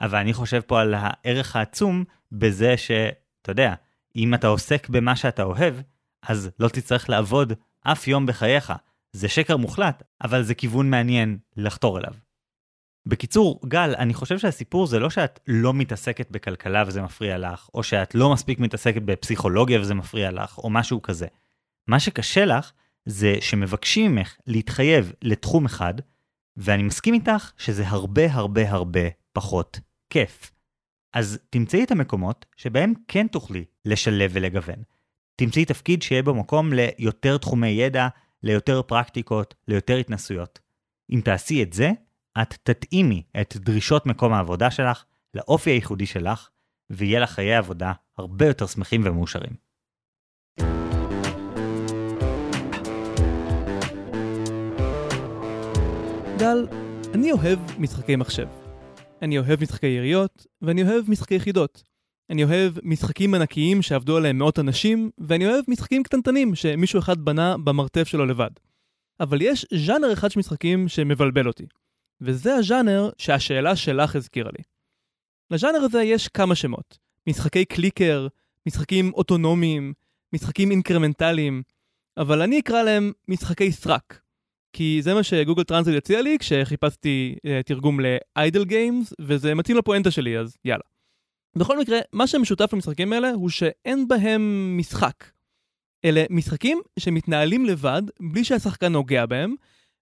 [0.00, 3.74] אבל אני חושב פה על הערך העצום בזה שאתה יודע,
[4.16, 5.74] אם אתה עוסק במה שאתה אוהב,
[6.22, 8.72] אז לא תצטרך לעבוד אף יום בחייך.
[9.12, 12.12] זה שקר מוחלט, אבל זה כיוון מעניין לחתור אליו.
[13.06, 17.82] בקיצור, גל, אני חושב שהסיפור זה לא שאת לא מתעסקת בכלכלה וזה מפריע לך, או
[17.82, 21.26] שאת לא מספיק מתעסקת בפסיכולוגיה וזה מפריע לך, או משהו כזה.
[21.86, 22.72] מה שקשה לך
[23.04, 25.94] זה שמבקשים ממך להתחייב לתחום אחד,
[26.56, 29.00] ואני מסכים איתך שזה הרבה הרבה הרבה
[29.32, 30.52] פחות כיף.
[31.14, 34.82] אז תמצאי את המקומות שבהם כן תוכלי לשלב ולגוון.
[35.36, 38.08] תמצאי תפקיד שיהיה בו מקום ליותר תחומי ידע,
[38.42, 40.58] ליותר פרקטיקות, ליותר התנסויות.
[41.10, 41.90] אם תעשי את זה,
[42.42, 46.48] את תתאימי את דרישות מקום העבודה שלך לאופי הייחודי שלך,
[46.90, 49.52] ויהיה לך חיי עבודה הרבה יותר שמחים ומאושרים.
[56.38, 56.66] גל,
[57.14, 58.46] אני אוהב משחקי מחשב.
[59.22, 61.82] אני אוהב משחקי יריות, ואני אוהב משחקי יחידות.
[62.30, 67.56] אני אוהב משחקים ענקיים שעבדו עליהם מאות אנשים, ואני אוהב משחקים קטנטנים שמישהו אחד בנה
[67.64, 68.50] במרתף שלו לבד.
[69.20, 71.66] אבל יש ז'אנר אחד של משחקים שמבלבל אותי.
[72.20, 74.64] וזה הז'אנר שהשאלה שלך הזכירה לי.
[75.50, 76.98] לז'אנר הזה יש כמה שמות.
[77.26, 78.26] משחקי קליקר,
[78.66, 79.92] משחקים אוטונומיים,
[80.32, 81.62] משחקים אינקרמנטליים,
[82.16, 84.20] אבל אני אקרא להם משחקי סרק.
[84.72, 89.76] כי זה מה ש Google Translate הציע לי כשחיפשתי uh, תרגום ל-idle games, וזה מתאים
[89.76, 90.82] לפואנטה שלי, אז יאללה.
[91.56, 95.24] בכל מקרה, מה שמשותף למשחקים האלה הוא שאין בהם משחק.
[96.04, 99.54] אלה משחקים שמתנהלים לבד, בלי שהשחקן נוגע בהם,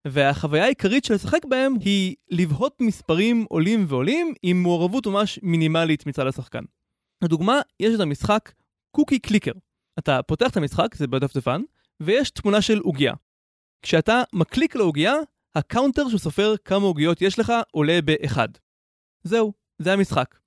[0.07, 6.27] והחוויה העיקרית של לשחק בהם היא לבהות במספרים עולים ועולים עם מעורבות ממש מינימלית מצד
[6.27, 6.65] השחקן.
[7.25, 8.53] לדוגמה, יש את המשחק
[8.91, 9.53] Cookie Clicker.
[9.99, 11.63] אתה פותח את המשחק, זה בדפדפן,
[12.01, 13.13] ויש תמונה של עוגיה.
[13.83, 15.15] כשאתה מקליק לעוגיה,
[15.55, 18.49] ה counter שסופר כמה עוגיות יש לך עולה באחד.
[19.23, 20.39] זהו, זה המשחק.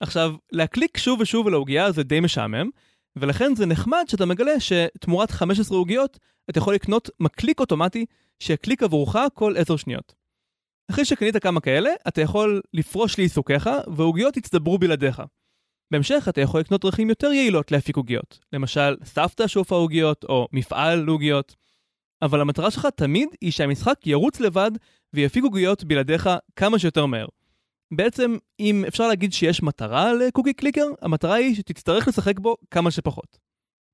[0.00, 2.70] עכשיו, להקליק שוב ושוב על העוגיה זה די משעמם,
[3.20, 6.18] ולכן זה נחמד שאתה מגלה שתמורת 15 עוגיות,
[6.50, 8.06] אתה יכול לקנות מקליק אוטומטי
[8.38, 10.14] שיקליק עבורך כל 10 שניות.
[10.90, 15.22] אחרי שקנית כמה כאלה, אתה יכול לפרוש לעיסוקיך, ועוגיות יצטברו בלעדיך.
[15.90, 21.04] בהמשך אתה יכול לקנות דרכים יותר יעילות להפיק עוגיות, למשל סבתא שאופה עוגיות, או מפעל
[21.04, 21.54] לעוגיות.
[22.22, 24.70] אבל המטרה שלך תמיד היא שהמשחק ירוץ לבד
[25.12, 27.26] ויפיק עוגיות בלעדיך כמה שיותר מהר.
[27.90, 33.38] בעצם, אם אפשר להגיד שיש מטרה לקוקי קליקר, המטרה היא שתצטרך לשחק בו כמה שפחות.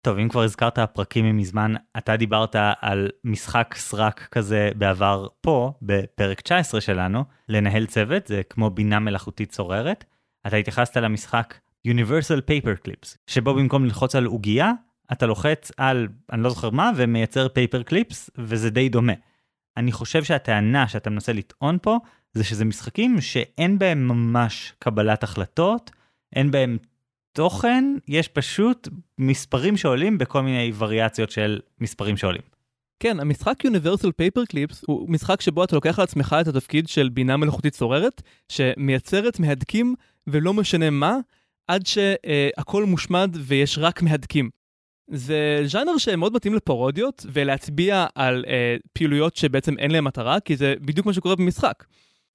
[0.05, 6.41] טוב, אם כבר הזכרת פרקים ממזמן, אתה דיברת על משחק סרק כזה בעבר פה, בפרק
[6.41, 10.05] 19 שלנו, לנהל צוות, זה כמו בינה מלאכותית צוררת.
[10.47, 11.55] אתה התייחסת למשחק
[11.89, 14.73] Universal Paper Clips, שבו במקום ללחוץ על עוגייה,
[15.13, 19.13] אתה לוחץ על, אני לא זוכר מה, ומייצר פייפר קליפס, וזה די דומה.
[19.77, 21.99] אני חושב שהטענה שאתה מנסה לטעון פה,
[22.35, 25.91] זה שזה משחקים שאין בהם ממש קבלת החלטות,
[26.37, 26.79] אין בהם
[27.33, 32.43] תוכן, יש פשוט מספרים שעולים בכל מיני וריאציות של מספרים שעולים.
[33.01, 37.09] כן, המשחק Universal Paper Clips הוא משחק שבו אתה לוקח על עצמך את התפקיד של
[37.09, 39.95] בינה מלאכותית צוררת, שמייצרת מהדקים
[40.27, 41.17] ולא משנה מה,
[41.69, 44.51] עד שהכל מושמד ויש רק מהדקים.
[45.11, 50.75] זה ז'אנר שמאוד מתאים לפרודיות ולהצביע על אה, פעילויות שבעצם אין להן מטרה, כי זה
[50.81, 51.85] בדיוק מה שקורה במשחק.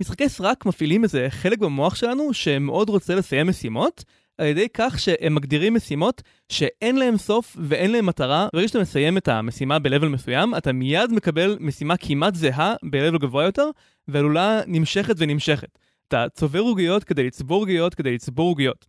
[0.01, 4.03] משחקי סרק מפעילים איזה חלק במוח שלנו שמאוד רוצה לסיים משימות,
[4.37, 8.47] על ידי כך שהם מגדירים משימות שאין להם סוף ואין להם מטרה.
[8.53, 13.43] ברגע שאתה מסיים את המשימה ב-level מסוים, אתה מיד מקבל משימה כמעט זהה ב-level גבוה
[13.43, 13.69] יותר,
[14.07, 15.79] והלולה נמשכת ונמשכת.
[16.07, 18.85] אתה צובר עוגיות כדי לצבור עוגיות כדי לצבור עוגיות.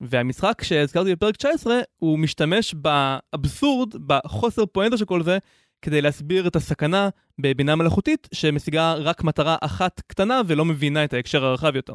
[0.00, 5.38] והמשחק שהזכרתי בפרק 19, הוא משתמש באבסורד, בחוסר פואנטה של כל זה,
[5.82, 7.08] כדי להסביר את הסכנה
[7.40, 11.94] בבינה מלאכותית שמשיגה רק מטרה אחת קטנה ולא מבינה את ההקשר הרחב יותר.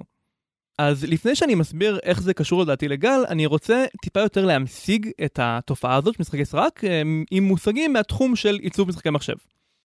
[0.79, 5.39] אז לפני שאני מסביר איך זה קשור לדעתי לגל, אני רוצה טיפה יותר להמשיג את
[5.41, 9.35] התופעה הזאת של משחקי סרק אה, עם מושגים מהתחום של עיצוב משחקי מחשב.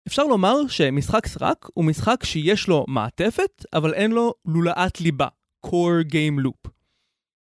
[0.08, 5.28] אפשר לומר שמשחק סרק הוא משחק שיש לו מעטפת, אבל אין לו לולאת ליבה,
[5.65, 6.71] core game loop.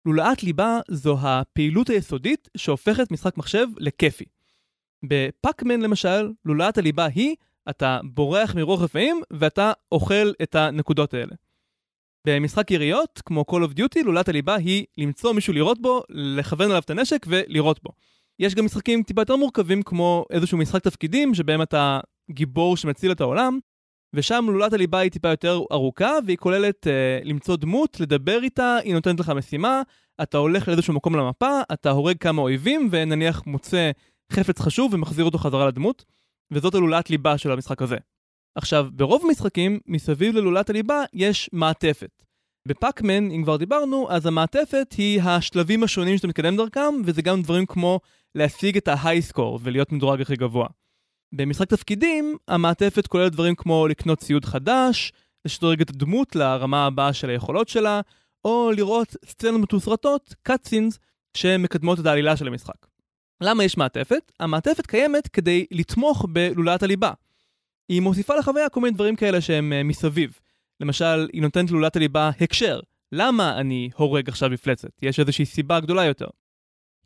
[0.05, 4.25] לולאת ליבה זו הפעילות היסודית שהופכת משחק מחשב לכיפי.
[5.03, 7.35] בפאקמן למשל, לולאת הליבה היא,
[7.69, 11.35] אתה בורח מרוח רפאים ואתה אוכל את הנקודות האלה.
[12.27, 16.81] במשחק יריות, כמו Call of Duty, לולת הליבה היא למצוא מישהו לירות בו, לכוון עליו
[16.85, 17.91] את הנשק ולירות בו.
[18.39, 21.99] יש גם משחקים טיפה יותר מורכבים, כמו איזשהו משחק תפקידים, שבהם אתה
[22.31, 23.59] גיבור שמציל את העולם,
[24.13, 28.93] ושם לולת הליבה היא טיפה יותר ארוכה, והיא כוללת uh, למצוא דמות, לדבר איתה, היא
[28.93, 29.81] נותנת לך משימה,
[30.21, 33.91] אתה הולך לאיזשהו מקום למפה, אתה הורג כמה אויבים, ונניח מוצא
[34.31, 36.05] חפץ חשוב ומחזיר אותו חזרה לדמות,
[36.51, 37.97] וזאת הלולת ליבה של המשחק הזה.
[38.55, 42.23] עכשיו, ברוב המשחקים, מסביב ללולת הליבה יש מעטפת.
[42.67, 47.65] בפאקמן, אם כבר דיברנו, אז המעטפת היא השלבים השונים שאתה מתקדם דרכם, וזה גם דברים
[47.65, 47.99] כמו
[48.35, 50.67] להשיג את ה-high score ולהיות מדורג הכי גבוה.
[51.35, 55.11] במשחק תפקידים, המעטפת כוללת דברים כמו לקנות ציוד חדש,
[55.45, 58.01] לשדרג את הדמות לרמה הבאה של היכולות שלה,
[58.45, 60.97] או לראות סצנות מתוסרטות, cutscenes,
[61.37, 62.87] שמקדמות את העלילה של המשחק.
[63.41, 64.31] למה יש מעטפת?
[64.39, 67.11] המעטפת קיימת כדי לתמוך בלולת הליבה.
[67.89, 70.39] היא מוסיפה לחוויה כל מיני דברים כאלה שהם uh, מסביב.
[70.79, 72.79] למשל, היא נותנת ללולת הליבה הקשר.
[73.11, 74.89] למה אני הורג עכשיו מפלצת?
[75.01, 76.27] יש איזושהי סיבה גדולה יותר.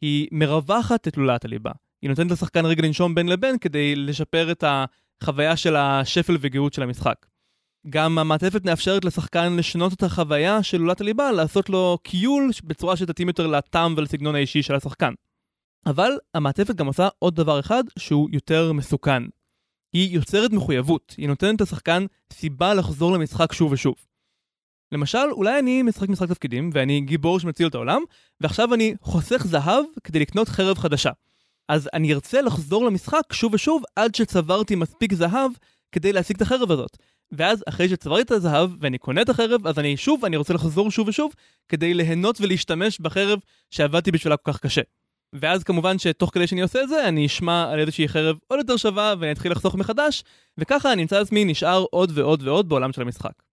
[0.02, 1.72] היא מרווחת את לולת הליבה.
[2.02, 6.84] היא נותנת לשחקן רגע לנשום בין לבין כדי לשפר את החוויה של השפל וגאות של
[6.84, 7.26] המשחק.
[7.90, 13.28] גם המעטפת מאפשרת לשחקן לשנות את החוויה של לולת הליבה, לעשות לו קיול בצורה שתתאים
[13.28, 15.14] יותר לטעם ולסגנון האישי של השחקן.
[15.86, 19.24] אבל המעטפת גם עושה עוד דבר אחד שהוא יותר מסוכן.
[19.94, 23.96] היא יוצרת מחויבות, היא נותנת לשחקן סיבה לחזור למשחק שוב ושוב.
[24.92, 28.02] למשל, אולי אני משחק משחק תפקידים, ואני גיבור שמציל את העולם,
[28.42, 31.12] ועכשיו אני חוסך זהב כדי לקנות חרב חדשה.
[31.70, 35.52] אז אני ארצה לחזור למשחק שוב ושוב עד שצברתי מספיק זהב
[35.92, 36.98] כדי להשיג את החרב הזאת.
[37.32, 40.92] ואז אחרי שצברתי את הזהב ואני קונה את החרב, אז אני שוב, אני רוצה לחזור
[40.92, 41.34] שוב ושוב
[41.70, 43.40] כדי ליהנות ולהשתמש בחרב
[43.70, 44.82] שעבדתי בשבילה כל כך קשה.
[45.34, 48.78] ואז כמובן שתוך כדי שאני עושה את זה, אני אשמע על איזושהי חרב עוד יותר
[48.78, 50.24] שווה ואני אתחיל לחסוך מחדש,
[50.58, 53.44] וככה אני אמצא את עצמי נשאר עוד ועוד ועוד בעולם של המשחק.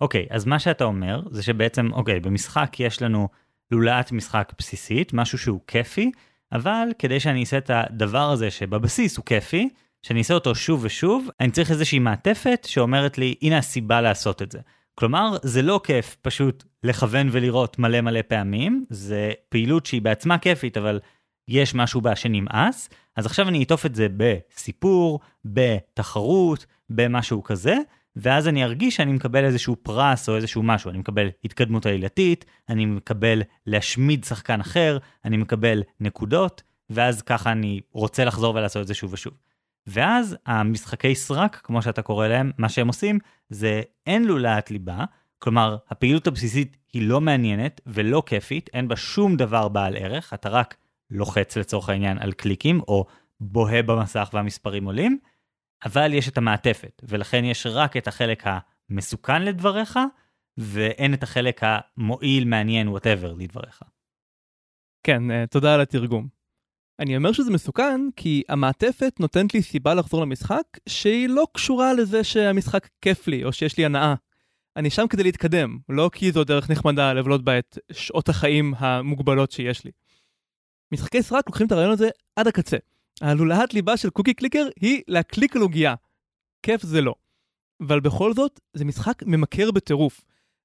[0.00, 3.28] אוקיי, okay, אז מה שאתה אומר זה שבעצם, אוקיי, okay, במשחק יש לנו
[3.70, 6.10] לולאת משחק בסיסית, משהו שהוא כיפי,
[6.52, 9.68] אבל כדי שאני אעשה את הדבר הזה שבבסיס הוא כיפי,
[10.02, 14.52] שאני אעשה אותו שוב ושוב, אני צריך איזושהי מעטפת שאומרת לי, הנה הסיבה לעשות את
[14.52, 14.58] זה.
[14.94, 20.76] כלומר, זה לא כיף פשוט לכוון ולראות מלא מלא פעמים, זה פעילות שהיא בעצמה כיפית,
[20.76, 21.00] אבל
[21.48, 27.76] יש משהו בה שנמאס, אז עכשיו אני אטוף את זה בסיפור, בתחרות, במשהו כזה,
[28.16, 32.86] ואז אני ארגיש שאני מקבל איזשהו פרס או איזשהו משהו, אני מקבל התקדמות עלילתית, אני
[32.86, 38.94] מקבל להשמיד שחקן אחר, אני מקבל נקודות, ואז ככה אני רוצה לחזור ולעשות את זה
[38.94, 39.32] שוב ושוב.
[39.86, 43.18] ואז המשחקי סרק, כמו שאתה קורא להם, מה שהם עושים
[43.48, 45.04] זה אין לולאת ליבה,
[45.38, 50.48] כלומר הפעילות הבסיסית היא לא מעניינת ולא כיפית, אין בה שום דבר בעל ערך, אתה
[50.48, 50.76] רק
[51.10, 53.06] לוחץ לצורך העניין על קליקים או
[53.40, 55.18] בוהה במסך והמספרים עולים,
[55.84, 58.42] אבל יש את המעטפת, ולכן יש רק את החלק
[58.90, 59.98] המסוכן לדבריך,
[60.58, 63.82] ואין את החלק המועיל, מעניין, whatever לדבריך.
[65.06, 66.41] כן, אה, תודה על התרגום.
[67.00, 72.24] אני אומר שזה מסוכן כי המעטפת נותנת לי סיבה לחזור למשחק שהיא לא קשורה לזה
[72.24, 74.14] שהמשחק כיף לי או שיש לי הנאה.
[74.76, 79.52] אני שם כדי להתקדם, לא כי זו דרך נחמדה לבלות בה את שעות החיים המוגבלות
[79.52, 79.90] שיש לי.
[80.92, 82.76] משחקי סרק לוקחים את הרעיון הזה עד הקצה.
[83.20, 85.94] הלולאת ליבה של Cookie Clicker היא להקליק על עוגיה.
[86.62, 87.14] כיף זה לא.
[87.80, 90.20] אבל בכל זאת, זה משחק ממכר בטירוף.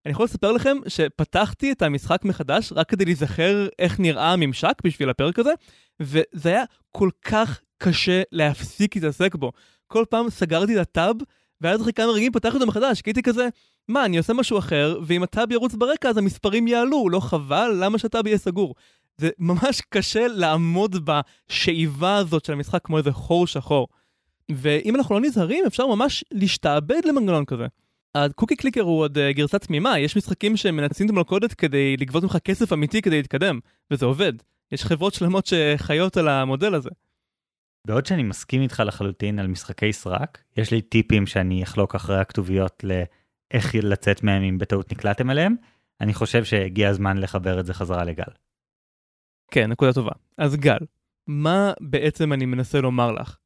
[0.08, 5.10] אני יכול לספר לכם שפתחתי את המשחק מחדש רק כדי להיזכר איך נראה הממשק בשביל
[5.10, 5.52] הפרק הזה,
[6.00, 9.52] וזה היה כל כך קשה להפסיק להתעסק בו.
[9.88, 11.16] כל פעם סגרתי את הטאב,
[11.62, 13.48] ואז אחרי כמה רגעים פתחתי אותו מחדש, כי הייתי כזה,
[13.88, 17.78] מה, אני עושה משהו אחר, ואם הטאב ירוץ ברקע אז המספרים יעלו, לא חבל?
[17.80, 18.76] למה שהטאב יהיה סגור?
[19.18, 23.88] זה ממש קשה לעמוד בשאיבה הזאת של המשחק כמו איזה חור שחור.
[24.52, 27.66] ואם אנחנו לא נזהרים, אפשר ממש להשתעבד למנגנון כזה.
[28.26, 32.38] הקוקי קליקר הוא עוד uh, גרסה תמימה, יש משחקים שמנצלים את המלכודת כדי לגבות ממך
[32.44, 33.60] כסף אמיתי כדי להתקדם,
[33.92, 34.34] וזה עובד.
[34.72, 36.90] יש חברות שלמות שחיות על המודל הזה.
[37.88, 42.84] בעוד שאני מסכים איתך לחלוטין על משחקי סרק, יש לי טיפים שאני אחלוק אחרי הכתוביות
[42.84, 45.56] לאיך לצאת מהם אם בטעות נקלעתם אליהם,
[46.02, 48.32] אני חושב שהגיע הזמן לחבר את זה חזרה לגל.
[49.52, 50.12] כן, נקודה טובה.
[50.38, 50.78] אז גל,
[51.28, 53.38] מה בעצם אני מנסה לומר לך?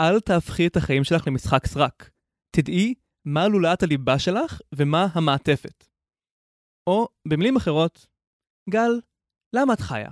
[0.00, 2.10] אל תהפכי את החיים שלך למשחק סרק.
[2.50, 5.84] תדעי מה לולאת הליבה שלך ומה המעטפת.
[6.86, 8.06] או, במילים אחרות,
[8.70, 9.00] גל,
[9.52, 10.10] למה את חיה?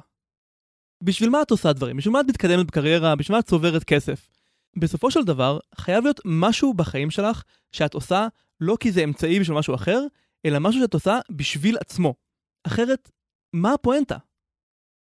[1.03, 1.97] בשביל מה את עושה דברים?
[1.97, 3.17] בשביל מה את מתקדמת בקריירה?
[3.17, 4.31] בשביל מה את צוברת כסף?
[4.77, 8.27] בסופו של דבר, חייב להיות משהו בחיים שלך שאת עושה
[8.61, 10.01] לא כי זה אמצעי בשביל משהו אחר,
[10.47, 12.15] אלא משהו שאת עושה בשביל עצמו.
[12.67, 13.11] אחרת,
[13.53, 14.17] מה הפואנטה?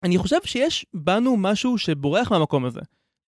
[0.04, 2.82] אני חושב שיש בנו משהו שבורח מהמקום הזה,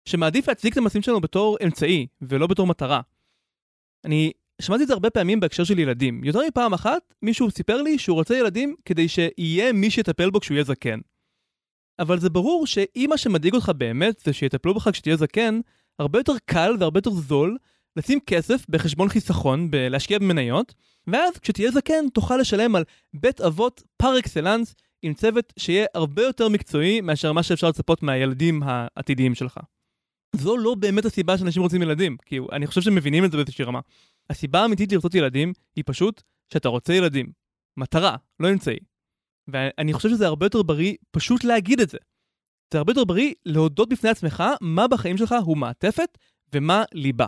[0.05, 3.01] שמעדיף להצדיק את המעשים שלנו בתור אמצעי, ולא בתור מטרה.
[4.05, 6.25] אני שמעתי את זה הרבה פעמים בהקשר של ילדים.
[6.25, 10.55] יותר מפעם אחת, מישהו סיפר לי שהוא רוצה ילדים כדי שיהיה מי שיטפל בו כשהוא
[10.55, 10.99] יהיה זקן.
[11.99, 15.61] אבל זה ברור שאם מה שמדאיג אותך באמת זה שיטפלו בך כשתהיה זקן,
[15.99, 17.57] הרבה יותר קל והרבה יותר זול
[17.97, 20.75] לשים כסף בחשבון חיסכון, בלהשקיע במניות,
[21.07, 26.49] ואז כשתהיה זקן תוכל לשלם על בית אבות פר אקסלנס עם צוות שיהיה הרבה יותר
[26.49, 29.61] מקצועי מאשר מה שאפשר לצפות מהילדים העתידיים שלך.
[30.37, 33.65] זו לא באמת הסיבה שאנשים רוצים ילדים, כי אני חושב שהם מבינים את זה באיזושהי
[33.65, 33.81] רמה.
[34.31, 37.33] הסיבה האמיתית לרצות ילדים היא פשוט שאתה רוצה ילדים.
[37.77, 38.79] מטרה, לא אמצעי.
[39.49, 41.99] ואני חושב שזה הרבה יותר בריא פשוט להגיד את זה.
[42.73, 46.19] זה הרבה יותר בריא להודות בפני עצמך מה בחיים שלך הוא מעטפת
[46.55, 47.27] ומה ליבה.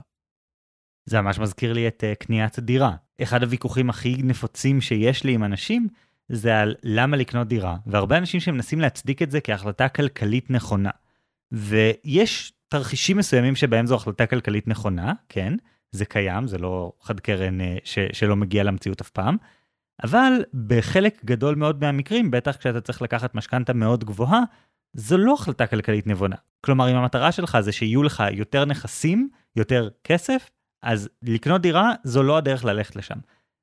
[1.06, 2.96] זה ממש מזכיר לי את uh, קניית דירה.
[3.22, 5.88] אחד הוויכוחים הכי נפוצים שיש לי עם אנשים
[6.28, 10.90] זה על למה לקנות דירה, והרבה אנשים שמנסים להצדיק את זה כהחלטה כלכלית נכונה.
[11.52, 15.54] ויש תרחישים מסוימים שבהם זו החלטה כלכלית נכונה, כן,
[15.92, 19.36] זה קיים, זה לא חד קרן uh, ש- שלא מגיע למציאות אף פעם,
[20.04, 20.32] אבל
[20.66, 24.40] בחלק גדול מאוד מהמקרים, בטח כשאתה צריך לקחת משכנתה מאוד גבוהה,
[24.94, 26.36] זו לא החלטה כלכלית נבונה.
[26.60, 30.50] כלומר, אם המטרה שלך זה שיהיו לך יותר נכסים, יותר כסף,
[30.82, 33.18] אז לקנות דירה זו לא הדרך ללכת לשם.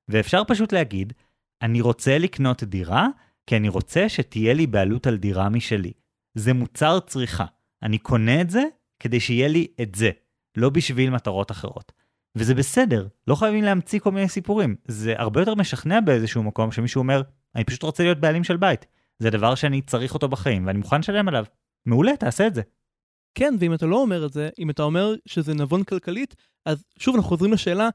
[0.08, 1.14] ואפשר פשוט להגיד,
[1.62, 3.08] אני רוצה לקנות דירה,
[3.48, 5.92] כי אני רוצה שתהיה לי בעלות על דירה משלי.
[6.36, 7.46] זה מוצר צריכה.
[7.84, 8.64] אני קונה את זה
[9.00, 10.10] כדי שיהיה לי את זה,
[10.58, 11.92] לא בשביל מטרות אחרות.
[12.36, 14.76] וזה בסדר, לא חייבים להמציא כל מיני סיפורים.
[14.88, 17.22] זה הרבה יותר משכנע באיזשהו מקום שמישהו אומר,
[17.56, 18.86] אני פשוט רוצה להיות בעלים של בית.
[19.20, 21.46] זה דבר שאני צריך אותו בחיים, ואני מוכן לשלם עליו.
[21.86, 22.62] מעולה, תעשה את זה.
[23.36, 27.16] כן, ואם אתה לא אומר את זה, אם אתה אומר שזה נבון כלכלית, אז שוב
[27.16, 27.90] אנחנו חוזרים לשאלה,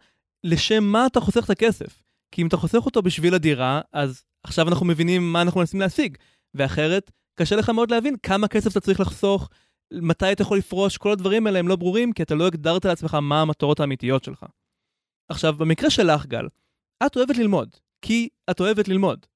[0.45, 2.03] לשם מה אתה חוסך את הכסף?
[2.33, 6.17] כי אם אתה חוסך אותו בשביל הדירה, אז עכשיו אנחנו מבינים מה אנחנו מנסים להשיג.
[6.55, 9.49] ואחרת, קשה לך מאוד להבין כמה כסף אתה צריך לחסוך,
[9.93, 13.15] מתי אתה יכול לפרוש, כל הדברים האלה הם לא ברורים, כי אתה לא הגדרת לעצמך
[13.15, 14.45] מה המטרות האמיתיות שלך.
[15.29, 16.49] עכשיו, במקרה שלך, גל,
[17.07, 19.27] את אוהבת ללמוד, כי את אוהבת ללמוד.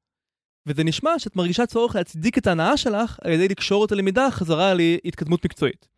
[0.67, 4.75] וזה נשמע שאת מרגישה צורך להצדיק את ההנאה שלך על ידי לקשור את הלמידה חזרה
[4.75, 5.89] להתקדמות מקצועית.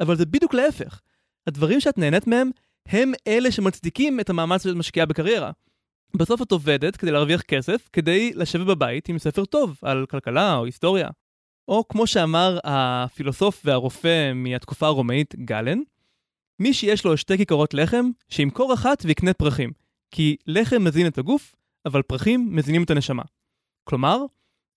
[0.00, 1.00] אבל זה בדיוק להפך.
[1.46, 2.50] הדברים שאת נהנית מהם,
[2.88, 5.50] הם אלה שמצדיקים את המאמץ שאת משקיעה בקריירה.
[6.16, 10.64] בסוף את עובדת כדי להרוויח כסף, כדי לשבת בבית עם ספר טוב על כלכלה או
[10.64, 11.08] היסטוריה.
[11.68, 15.78] או כמו שאמר הפילוסוף והרופא מהתקופה הרומאית גלן,
[16.58, 19.72] מי שיש לו שתי כיכרות לחם, שימכור אחת ויקנה פרחים.
[20.10, 21.54] כי לחם מזין את הגוף,
[21.86, 23.22] אבל פרחים מזינים את הנשמה.
[23.84, 24.24] כלומר,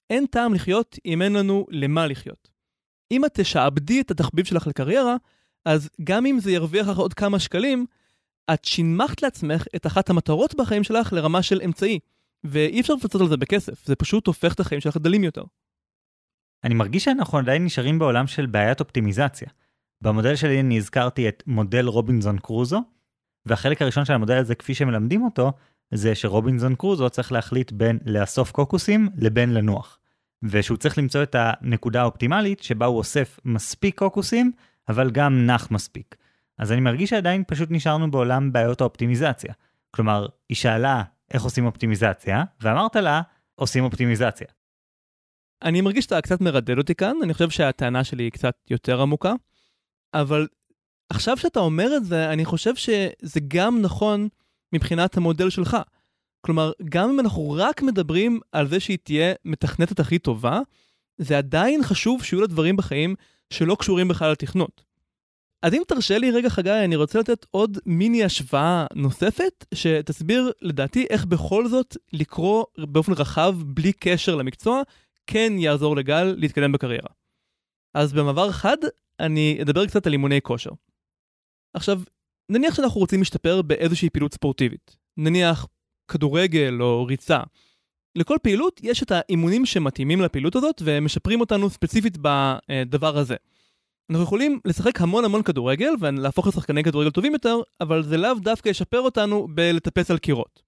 [0.09, 2.49] אין טעם לחיות אם אין לנו למה לחיות.
[3.11, 5.15] אם את תשעבדי את התחביב שלך לקריירה,
[5.65, 7.85] אז גם אם זה ירוויח לך עוד כמה שקלים,
[8.53, 11.99] את שינמכת לעצמך את אחת המטרות בחיים שלך לרמה של אמצעי.
[12.43, 15.43] ואי אפשר לפצות על זה בכסף, זה פשוט הופך את החיים שלך דלים יותר.
[16.63, 19.47] אני מרגיש שאנחנו עדיין נשארים בעולם של בעיית אופטימיזציה.
[20.01, 22.81] במודל שלי אני הזכרתי את מודל רובינזון קרוזו,
[23.45, 25.51] והחלק הראשון של המודל הזה כפי שמלמדים אותו,
[25.91, 29.99] זה שרובינזון קרוזו צריך להחליט בין לאסוף קוקוסים לבין לנוח.
[30.43, 34.51] ושהוא צריך למצוא את הנקודה האופטימלית שבה הוא אוסף מספיק קוקוסים,
[34.89, 36.15] אבל גם נח מספיק.
[36.57, 39.53] אז אני מרגיש שעדיין פשוט נשארנו בעולם בעיות האופטימיזציה.
[39.91, 43.21] כלומר, היא שאלה איך עושים אופטימיזציה, ואמרת לה,
[43.55, 44.47] עושים אופטימיזציה.
[45.63, 49.33] אני מרגיש שאתה קצת מרדד אותי כאן, אני חושב שהטענה שלי היא קצת יותר עמוקה,
[50.13, 50.47] אבל
[51.09, 54.27] עכשיו שאתה אומר את זה, אני חושב שזה גם נכון
[54.73, 55.77] מבחינת המודל שלך.
[56.41, 60.59] כלומר, גם אם אנחנו רק מדברים על זה שהיא תהיה מתכנתת הכי טובה,
[61.17, 63.15] זה עדיין חשוב שיהיו לה דברים בחיים
[63.49, 64.83] שלא קשורים בכלל לתכנות.
[65.61, 71.05] אז אם תרשה לי רגע חגי, אני רוצה לתת עוד מיני השוואה נוספת, שתסביר לדעתי
[71.09, 74.81] איך בכל זאת לקרוא באופן רחב, בלי קשר למקצוע,
[75.27, 77.09] כן יעזור לגל להתקדם בקריירה.
[77.93, 78.77] אז במעבר חד,
[79.19, 80.71] אני אדבר קצת על אימוני כושר.
[81.73, 82.01] עכשיו,
[82.51, 84.95] נניח שאנחנו רוצים להשתפר באיזושהי פעילות ספורטיבית.
[85.17, 85.67] נניח
[86.07, 87.39] כדורגל או ריצה.
[88.15, 93.35] לכל פעילות יש את האימונים שמתאימים לפעילות הזאת ומשפרים אותנו ספציפית בדבר הזה.
[94.09, 98.69] אנחנו יכולים לשחק המון המון כדורגל ולהפוך לשחקני כדורגל טובים יותר, אבל זה לאו דווקא
[98.69, 100.63] ישפר אותנו בלטפס על קירות.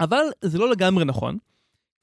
[0.00, 1.38] אבל זה לא לגמרי נכון,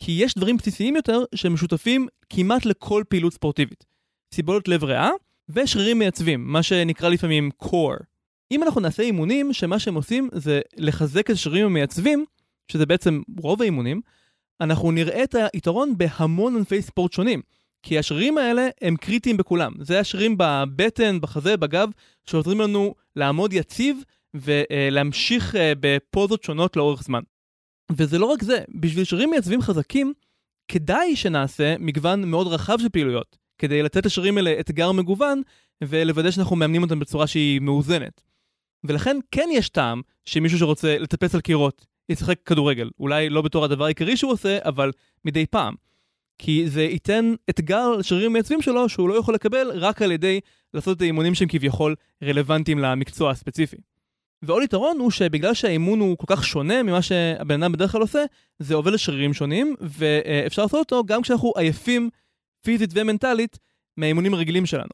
[0.04, 3.86] כי יש דברים בסיסיים יותר שמשותפים כמעט לכל פעילות ספורטיבית.
[4.34, 5.10] סיבולת לב ריאה
[5.49, 8.04] ושרירים מייצבים, מה שנקרא לפעמים core.
[8.52, 12.26] אם אנחנו נעשה אימונים שמה שהם עושים זה לחזק את השרירים המייצבים,
[12.72, 14.02] שזה בעצם רוב האימונים,
[14.62, 17.41] אנחנו נראה את היתרון בהמון ענפי ספורט שונים.
[17.84, 19.74] כי השרירים האלה הם קריטיים בכולם.
[19.82, 21.89] זה השרירים בבטן, בחזה, בגב,
[22.26, 23.97] שעוזרים לנו לעמוד יציב
[24.34, 27.22] ולהמשיך אה, בפוזות שונות לאורך זמן.
[27.98, 30.14] וזה לא רק זה, בשביל שרירים מייצבים חזקים,
[30.68, 35.42] כדאי שנעשה מגוון מאוד רחב של פעילויות, כדי לתת לשרירים האלה אתגר מגוון,
[35.84, 38.22] ולוודא שאנחנו מאמנים אותם בצורה שהיא מאוזנת.
[38.84, 42.89] ולכן כן יש טעם שמישהו שרוצה לטפס על קירות ישחק כדורגל.
[43.00, 44.92] אולי לא בתור הדבר העיקרי שהוא עושה, אבל
[45.26, 45.76] מדי פעם.
[46.38, 50.39] כי זה ייתן אתגר לשרירים המייצבים שלו שהוא לא יכול לקבל רק על ידי
[50.74, 53.78] לעשות את האימונים שהם כביכול רלוונטיים למקצוע הספציפי.
[54.46, 58.24] ועוד יתרון הוא שבגלל שהאימון הוא כל כך שונה ממה שהבן אדם בדרך כלל עושה,
[58.60, 62.10] זה עובד לשרירים שונים, ואפשר לעשות אותו גם כשאנחנו עייפים
[62.64, 63.60] פיזית ומנטלית
[63.98, 64.92] מהאימונים הרגילים שלנו.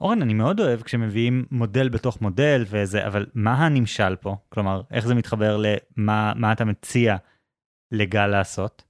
[0.00, 4.36] אורן, אני מאוד אוהב כשמביאים מודל בתוך מודל וזה, אבל מה הנמשל פה?
[4.48, 7.16] כלומר, איך זה מתחבר למה מה אתה מציע
[7.92, 8.82] לגל לעשות?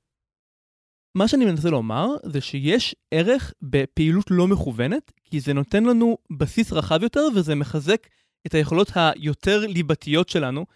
[1.16, 6.72] מה שאני מנסה לומר זה שיש ערך בפעילות לא מכוונת, כי זה נותן לנו בסיס
[6.72, 8.06] רחב יותר וזה מחזק
[8.46, 10.66] את היכולות היותר ליבתיות שלנו,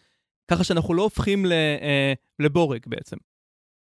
[0.51, 3.17] ככה שאנחנו לא הופכים אה, לבורג בעצם.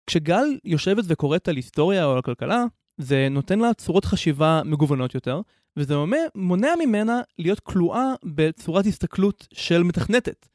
[0.08, 2.64] כשגל יושבת וקוראת על היסטוריה או על כלכלה,
[2.98, 5.42] זה נותן לה צורות חשיבה מגוונות יותר,
[5.78, 5.96] וזה
[6.36, 10.48] מונע ממנה להיות כלואה בצורת הסתכלות של מתכנתת.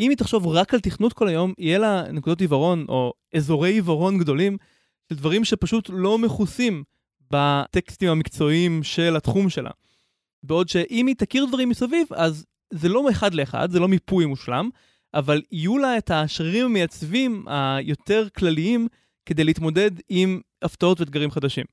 [0.00, 4.18] אם היא תחשוב רק על תכנות כל היום, יהיה לה נקודות עיוורון או אזורי עיוורון
[4.18, 4.56] גדולים
[5.08, 6.84] של דברים שפשוט לא מכוסים
[7.30, 9.70] בטקסטים המקצועיים של התחום שלה.
[10.42, 14.68] בעוד שאם היא תכיר דברים מסביב, אז זה לא אחד לאחד, זה לא מיפוי מושלם,
[15.14, 18.88] אבל יהיו לה את השרירים המייצבים היותר כלליים
[19.26, 21.64] כדי להתמודד עם הפתעות ואתגרים חדשים.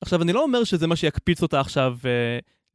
[0.00, 2.06] עכשיו, אני לא אומר שזה מה שיקפיץ אותה עכשיו uh,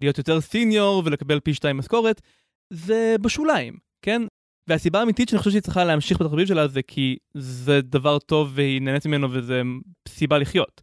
[0.01, 2.21] להיות יותר סיניור ולקבל פי שתיים משכורת,
[2.69, 4.21] זה בשוליים, כן?
[4.67, 8.81] והסיבה האמיתית שאני חושב שהיא צריכה להמשיך בתחביב שלה זה כי זה דבר טוב והיא
[8.81, 9.61] נהנית ממנו וזה
[10.07, 10.81] סיבה לחיות.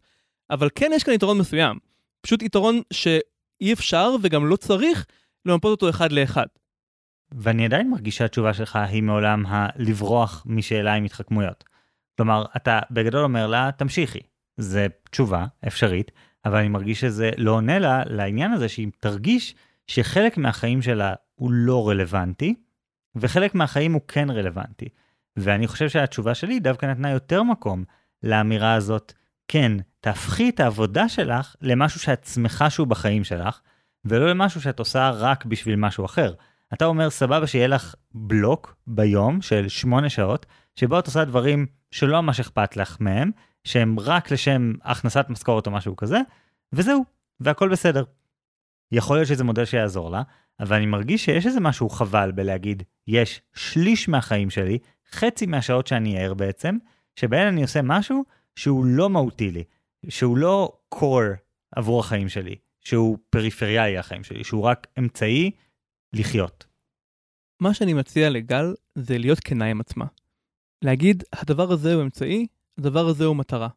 [0.49, 1.77] אבל כן יש כאן יתרון מסוים.
[2.21, 5.05] פשוט יתרון שאי אפשר וגם לא צריך
[5.45, 6.45] למפות אותו אחד לאחד.
[7.31, 11.63] ואני עדיין מרגיש שהתשובה שלך היא מעולם הלברוח משאלה עם התחכמויות.
[12.17, 14.19] כלומר, אתה בגדול אומר לה, תמשיכי.
[14.57, 16.11] זה תשובה אפשרית,
[16.45, 19.55] אבל אני מרגיש שזה לא עונה לה לעניין הזה שהיא תרגיש
[19.87, 22.55] שחלק מהחיים שלה הוא לא רלוונטי,
[23.15, 24.89] וחלק מהחיים הוא כן רלוונטי.
[25.37, 27.83] ואני חושב שהתשובה שלי דווקא נתנה יותר מקום
[28.23, 29.13] לאמירה הזאת,
[29.47, 33.59] כן, תהפכי את העבודה שלך למשהו שאת שמחה שהוא בחיים שלך,
[34.05, 36.33] ולא למשהו שאת עושה רק בשביל משהו אחר.
[36.73, 40.45] אתה אומר, סבבה שיהיה לך בלוק ביום של שמונה שעות,
[40.75, 43.31] שבו את עושה דברים שלא ממש אכפת לך מהם,
[43.63, 46.19] שהם רק לשם הכנסת משכורת או משהו כזה,
[46.73, 47.05] וזהו,
[47.39, 48.03] והכל בסדר.
[48.91, 50.21] יכול להיות שזה מודל שיעזור לה,
[50.59, 54.77] אבל אני מרגיש שיש איזה משהו חבל בלהגיד, יש שליש מהחיים שלי,
[55.11, 56.77] חצי מהשעות שאני ער בעצם,
[57.15, 58.23] שבהן אני עושה משהו
[58.55, 59.63] שהוא לא מהותי לי,
[60.09, 61.35] שהוא לא core
[61.75, 65.51] עבור החיים שלי, שהוא פריפריאלי החיים שלי, שהוא רק אמצעי
[66.13, 66.65] לחיות.
[67.61, 70.05] מה שאני מציע לגל זה להיות כנה עם עצמה.
[70.83, 72.47] להגיד, הדבר הזה הוא אמצעי,
[72.77, 73.67] הדבר הזה הוא מטרה.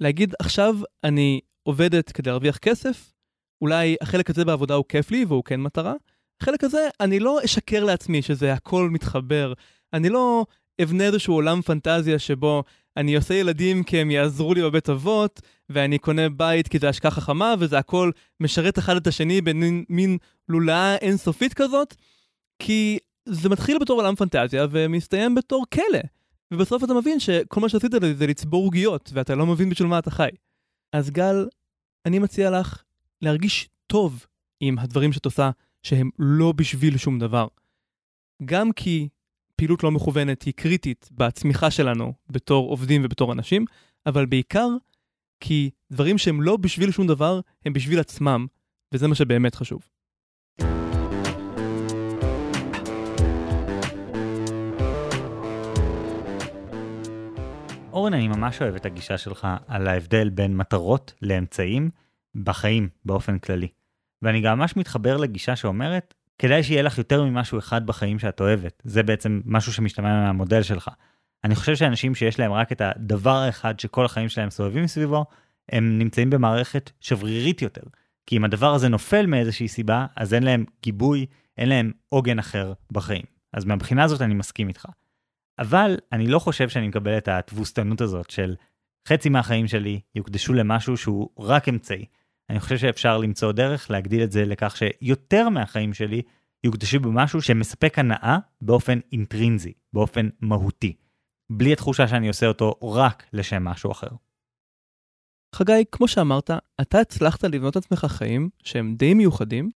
[0.00, 3.12] להגיד, עכשיו אני עובדת כדי להרוויח כסף,
[3.60, 5.94] אולי החלק הזה בעבודה הוא כיף לי והוא כן מטרה.
[6.42, 9.52] החלק הזה, אני לא אשקר לעצמי שזה הכל מתחבר.
[9.92, 10.46] אני לא
[10.82, 12.64] אבנה איזשהו עולם פנטזיה שבו
[12.96, 15.40] אני עושה ילדים כי הם יעזרו לי בבית אבות,
[15.70, 18.10] ואני קונה בית כי זה השקעה חכמה, וזה הכל
[18.40, 20.18] משרת אחד את השני במין
[20.48, 21.94] לולאה אינסופית כזאת,
[22.58, 22.98] כי
[23.28, 26.00] זה מתחיל בתור עולם פנטזיה ומסתיים בתור כלא.
[26.50, 30.10] ובסוף אתה מבין שכל מה שעשית זה לצבור עוגיות, ואתה לא מבין בשביל מה אתה
[30.10, 30.28] חי.
[30.92, 31.48] אז גל,
[32.06, 32.82] אני מציע לך
[33.22, 34.26] להרגיש טוב
[34.60, 35.50] עם הדברים שאת עושה,
[35.82, 37.46] שהם לא בשביל שום דבר.
[38.44, 39.08] גם כי
[39.56, 43.64] פעילות לא מכוונת היא קריטית בצמיחה שלנו בתור עובדים ובתור אנשים,
[44.06, 44.68] אבל בעיקר
[45.40, 48.46] כי דברים שהם לא בשביל שום דבר, הם בשביל עצמם,
[48.94, 49.82] וזה מה שבאמת חשוב.
[57.92, 61.90] אורן, אני ממש אוהב את הגישה שלך על ההבדל בין מטרות לאמצעים
[62.34, 63.68] בחיים באופן כללי.
[64.22, 68.82] ואני גם ממש מתחבר לגישה שאומרת, כדאי שיהיה לך יותר ממשהו אחד בחיים שאת אוהבת.
[68.84, 70.90] זה בעצם משהו שמשתמע מהמודל שלך.
[71.44, 75.24] אני חושב שאנשים שיש להם רק את הדבר האחד שכל החיים שלהם סובבים סביבו,
[75.68, 77.82] הם נמצאים במערכת שברירית יותר.
[78.26, 81.26] כי אם הדבר הזה נופל מאיזושהי סיבה, אז אין להם גיבוי,
[81.58, 83.22] אין להם עוגן אחר בחיים.
[83.52, 84.86] אז מהבחינה הזאת אני מסכים איתך.
[85.58, 88.54] אבל אני לא חושב שאני מקבל את התבוסתנות הזאת של
[89.08, 92.04] חצי מהחיים שלי יוקדשו למשהו שהוא רק אמצעי.
[92.50, 96.22] אני חושב שאפשר למצוא דרך להגדיל את זה לכך שיותר מהחיים שלי
[96.64, 100.96] יוקדשו במשהו שמספק הנאה באופן אינטרינזי, באופן מהותי,
[101.50, 104.08] בלי התחושה שאני עושה אותו רק לשם משהו אחר.
[105.54, 109.70] חגי, כמו שאמרת, אתה הצלחת לבנות עצמך חיים שהם די מיוחדים,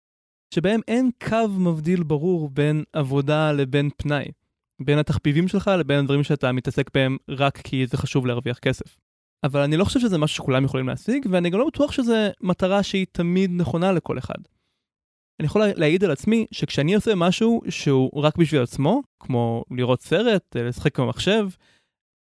[0.55, 4.25] שבהם אין קו מבדיל ברור בין עבודה לבין פנאי,
[4.83, 8.99] בין התחביבים שלך לבין הדברים שאתה מתעסק בהם רק כי זה חשוב להרוויח כסף.
[9.45, 12.83] אבל אני לא חושב שזה משהו שכולם יכולים להשיג, ואני גם לא בטוח שזו מטרה
[12.83, 14.39] שהיא תמיד נכונה לכל אחד.
[15.41, 20.57] אני יכול להעיד על עצמי שכשאני עושה משהו שהוא רק בשביל עצמו, כמו לראות סרט,
[20.57, 21.49] לשחק במחשב,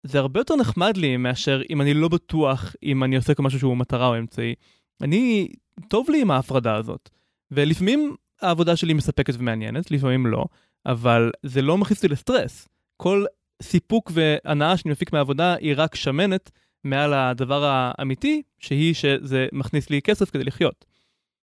[0.03, 3.77] זה הרבה יותר נחמד לי מאשר אם אני לא בטוח אם אני עושה משהו שהוא
[3.77, 4.55] מטרה או אמצעי.
[5.01, 5.47] אני,
[5.87, 7.09] טוב לי עם ההפרדה הזאת.
[7.51, 10.45] ולפעמים העבודה שלי מספקת ומעניינת, לפעמים לא,
[10.85, 12.67] אבל זה לא מכניס אותי לסטרס.
[12.97, 13.25] כל
[13.61, 16.51] סיפוק והנאה שאני מפיק מהעבודה היא רק שמנת
[16.83, 20.85] מעל הדבר האמיתי, שהיא שזה מכניס לי כסף כדי לחיות.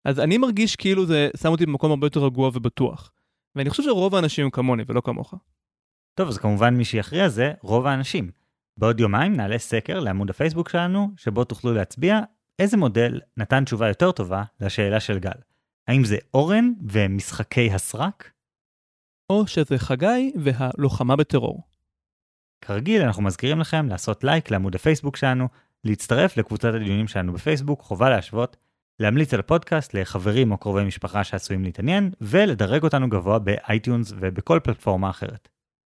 [0.04, 3.12] אז אני מרגיש כאילו זה שם אותי במקום הרבה יותר רגוע ובטוח.
[3.56, 5.34] ואני חושב שרוב האנשים הם כמוני ולא כמוך.
[6.14, 8.30] טוב, אז כמובן מי שיכריע זה רוב האנשים.
[8.76, 12.20] בעוד יומיים נעלה סקר לעמוד הפייסבוק שלנו, שבו תוכלו להצביע
[12.58, 15.38] איזה מודל נתן תשובה יותר טובה לשאלה של גל.
[15.88, 18.30] האם זה אורן ומשחקי הסרק?
[19.30, 21.62] או שזה חגי והלוחמה בטרור.
[22.60, 25.48] כרגיל, אנחנו מזכירים לכם לעשות לייק לעמוד הפייסבוק שלנו,
[25.84, 28.56] להצטרף לקבוצת הדיונים שלנו בפייסבוק, חובה להשוות,
[29.00, 34.60] להמליץ על הפודקאסט לחברים או קרובי משפחה שעשויים להתעניין, ולדרג אותנו גבוה ב iTunes ובכל
[34.62, 35.48] פלטפורמה אחרת.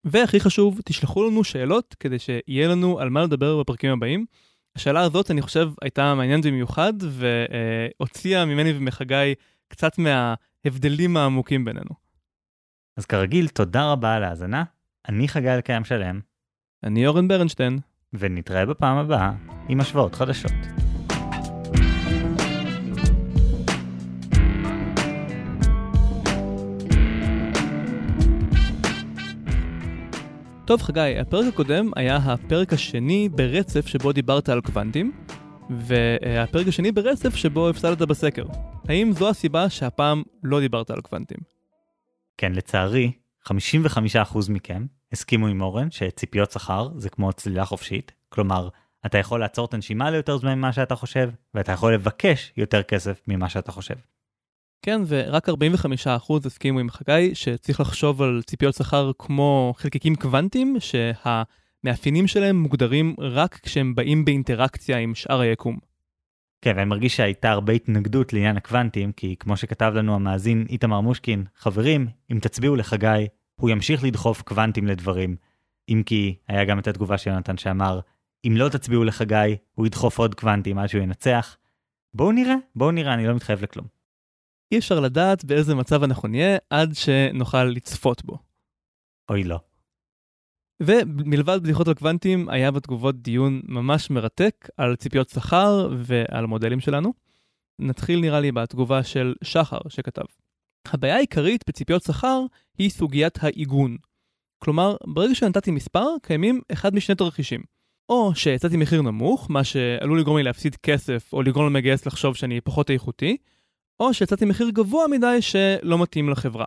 [0.04, 4.26] והכי חשוב, תשלחו לנו שאלות כדי שיהיה לנו על מה לדבר בפרקים הבאים.
[4.76, 9.34] השאלה הזאת, אני חושב, הייתה מעניינת במיוחד, והוציאה ממני ומחגי
[9.68, 11.92] קצת מההבדלים העמוקים בינינו.
[12.98, 14.64] אז כרגיל, תודה רבה על ההאזנה.
[15.10, 16.20] אני חגי אלקיים שלם.
[16.84, 17.80] אני אורן ברנשטיין.
[18.14, 19.32] ונתראה בפעם הבאה
[19.70, 20.87] עם השוואות חדשות.
[30.68, 35.12] טוב חגי, הפרק הקודם היה הפרק השני ברצף שבו דיברת על קוונטים,
[35.70, 38.46] והפרק השני ברצף שבו הפסדת בסקר.
[38.90, 41.38] האם זו הסיבה שהפעם לא דיברת על קוונטים?
[42.38, 43.12] כן, לצערי,
[43.48, 43.52] 55%
[44.50, 48.70] מכם הסכימו עם אורן שציפיות שכר זה כמו צלילה חופשית, כלומר,
[49.06, 53.22] אתה יכול לעצור את הנשימה ליותר זמן ממה שאתה חושב, ואתה יכול לבקש יותר כסף
[53.28, 53.96] ממה שאתה חושב.
[54.82, 55.54] כן, ורק 45%
[56.46, 63.60] הסכימו עם חגי שצריך לחשוב על ציפיות שכר כמו חלקיקים קוונטיים, שהמאפיינים שלהם מוגדרים רק
[63.64, 65.78] כשהם באים באינטראקציה עם שאר היקום.
[66.62, 71.44] כן, ואני מרגיש שהייתה הרבה התנגדות לעניין הקוונטים, כי כמו שכתב לנו המאזין איתמר מושקין,
[71.56, 75.36] חברים, אם תצביעו לחגי, הוא ימשיך לדחוף קוונטים לדברים.
[75.90, 78.00] אם כי היה גם את התגובה של יונתן שאמר,
[78.48, 81.58] אם לא תצביעו לחגי, הוא ידחוף עוד קוונטים עד שהוא ינצח.
[82.14, 83.97] בואו נראה, בואו נראה, אני לא מתחייב לכלום.
[84.72, 88.38] אי אפשר לדעת באיזה מצב אנחנו נהיה עד שנוכל לצפות בו.
[89.30, 89.60] אוי לא.
[90.84, 97.14] ומלבד בדיחות על קוונטים, היה בתגובות דיון ממש מרתק על ציפיות שכר ועל המודלים שלנו.
[97.80, 100.24] נתחיל נראה לי בתגובה של שחר שכתב.
[100.88, 102.42] הבעיה העיקרית בציפיות שכר
[102.78, 103.98] היא סוגיית העיגון.
[104.60, 107.62] כלומר, ברגע שנתתי מספר, קיימים אחד משני תרחישים.
[108.10, 112.62] או שהצעתי מחיר נמוך, מה שעלול לגרום לי להפסיד כסף, או לגרום למגייס לחשוב שאני
[112.62, 113.38] פחות איכותי,
[114.00, 116.66] או שהצעתי מחיר גבוה מדי שלא מתאים לחברה.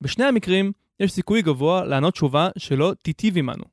[0.00, 3.64] בשני המקרים, יש סיכוי גבוה לענות תשובה שלא תיטיב עמנו.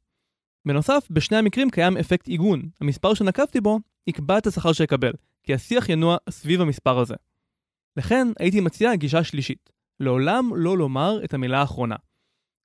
[0.66, 2.62] בנוסף, בשני המקרים קיים אפקט עיגון.
[2.82, 5.12] המספר שנקבתי בו יקבע את השכר שאקבל,
[5.44, 7.16] כי השיח ינוע סביב המספר הזה.
[7.98, 9.70] לכן הייתי מציע גישה שלישית,
[10.00, 11.96] לעולם לא לומר את המילה האחרונה.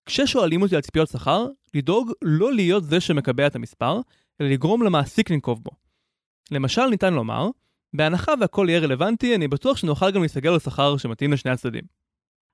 [0.06, 4.00] כששואלים אותי על ציפיות שכר, לדאוג לא להיות זה שמקבע את המספר,
[4.40, 5.70] אלא לגרום למעסיק לנקוב בו.
[6.50, 7.48] למשל ניתן לומר,
[7.94, 11.84] בהנחה והכל יהיה רלוונטי, אני בטוח שנוכל גם להסתגל על שכר שמתאים לשני הצדדים.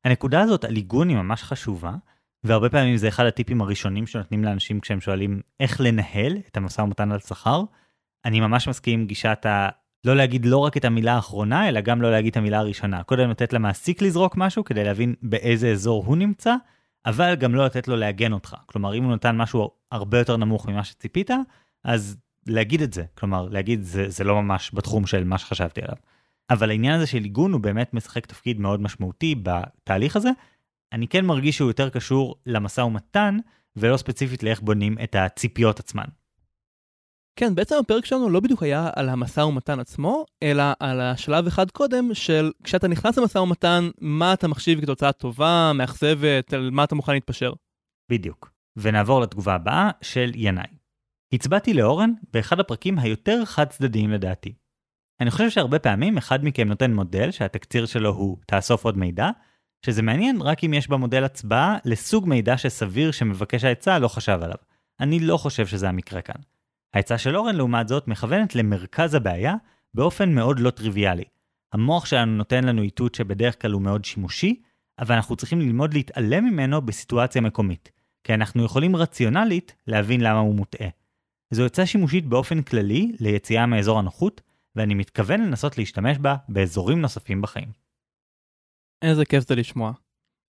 [0.04, 1.94] הנקודה הזאת על עיגון היא ממש חשובה,
[2.44, 7.12] והרבה פעמים זה אחד הטיפים הראשונים שנותנים לאנשים כשהם שואלים איך לנהל את המשא ומתן
[7.12, 7.62] על שכר.
[8.24, 9.68] אני ממש מסכים עם גישת ה...
[10.04, 13.02] לא להגיד לא רק את המילה האחרונה, אלא גם לא להגיד את המילה הראשונה.
[13.02, 16.54] קודם לתת למעסיק לזרוק משהו כדי להבין באיזה אזור הוא נמצא,
[17.06, 18.56] אבל גם לא לתת לו לעגן אותך.
[18.66, 21.30] כלומר, אם הוא נתן משהו הרבה יותר נמוך ממה שציפית,
[21.84, 22.16] אז
[22.48, 23.04] להגיד את זה.
[23.14, 25.96] כלומר, להגיד זה, זה לא ממש בתחום של מה שחשבתי עליו.
[26.50, 30.30] אבל העניין הזה של עיגון הוא באמת משחק תפקיד מאוד משמעותי בתהליך הזה.
[30.92, 33.36] אני כן מרגיש שהוא יותר קשור למשא ומתן,
[33.76, 36.04] ולא ספציפית לאיך בונים את הציפיות עצמן.
[37.36, 41.70] כן, בעצם הפרק שלנו לא בדיוק היה על המשא ומתן עצמו, אלא על השלב אחד
[41.70, 46.94] קודם של כשאתה נכנס למשא ומתן, מה אתה מחשיב כתוצאה טובה, מאכזבת, על מה אתה
[46.94, 47.52] מוכן להתפשר.
[48.10, 48.50] בדיוק.
[48.76, 50.77] ונעבור לתגובה הבאה של ינאי.
[51.32, 54.54] הצבעתי לאורן באחד הפרקים היותר חד צדדיים לדעתי.
[55.20, 59.30] אני חושב שהרבה פעמים אחד מכם נותן מודל שהתקציר שלו הוא תאסוף עוד מידע,
[59.86, 64.56] שזה מעניין רק אם יש במודל הצבעה לסוג מידע שסביר שמבקש העצה לא חשב עליו.
[65.00, 66.40] אני לא חושב שזה המקרה כאן.
[66.94, 69.54] העצה של אורן לעומת זאת מכוונת למרכז הבעיה
[69.94, 71.24] באופן מאוד לא טריוויאלי.
[71.72, 74.62] המוח שלנו נותן לנו איתות שבדרך כלל הוא מאוד שימושי,
[74.98, 77.90] אבל אנחנו צריכים ללמוד להתעלם ממנו בסיטואציה מקומית,
[78.24, 80.88] כי אנחנו יכולים רציונלית להבין למה הוא מוטעה.
[81.50, 84.40] זו עצה שימושית באופן כללי ליציאה מאזור הנוחות,
[84.76, 87.68] ואני מתכוון לנסות להשתמש בה באזורים נוספים בחיים.
[89.02, 89.92] איזה כיף זה לשמוע.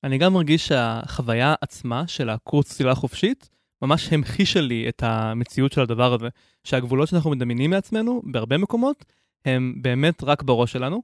[0.03, 3.49] אני גם מרגיש שהחוויה עצמה של הקורס צלילה חופשית
[3.81, 6.27] ממש המחישה לי את המציאות של הדבר הזה,
[6.63, 9.05] שהגבולות שאנחנו מדמיינים מעצמנו בהרבה מקומות
[9.45, 11.01] הם באמת רק בראש שלנו.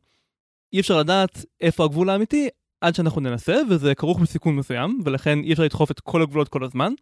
[0.73, 2.49] אי אפשר לדעת איפה הגבול האמיתי
[2.81, 6.63] עד שאנחנו ננסה, וזה כרוך בסיכון מסוים, ולכן אי אפשר לדחוף את כל הגבולות כל
[6.63, 6.93] הזמן,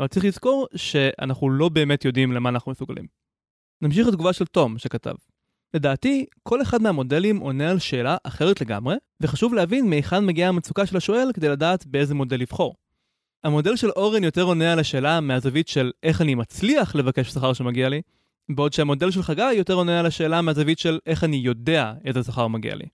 [0.00, 3.06] אבל צריך לזכור שאנחנו לא באמת יודעים למה אנחנו מסוגלים.
[3.82, 5.14] נמשיך לתגובה של תום שכתב.
[5.74, 10.96] לדעתי, כל אחד מהמודלים עונה על שאלה אחרת לגמרי, וחשוב להבין מהיכן מגיעה המצוקה של
[10.96, 12.74] השואל כדי לדעת באיזה מודל לבחור.
[13.44, 17.88] המודל של אורן יותר עונה על השאלה מהזווית של איך אני מצליח לבקש שכר שמגיע
[17.88, 18.02] לי,
[18.48, 22.48] בעוד שהמודל של חגי יותר עונה על השאלה מהזווית של איך אני יודע איזה שכר
[22.48, 22.86] מגיע לי.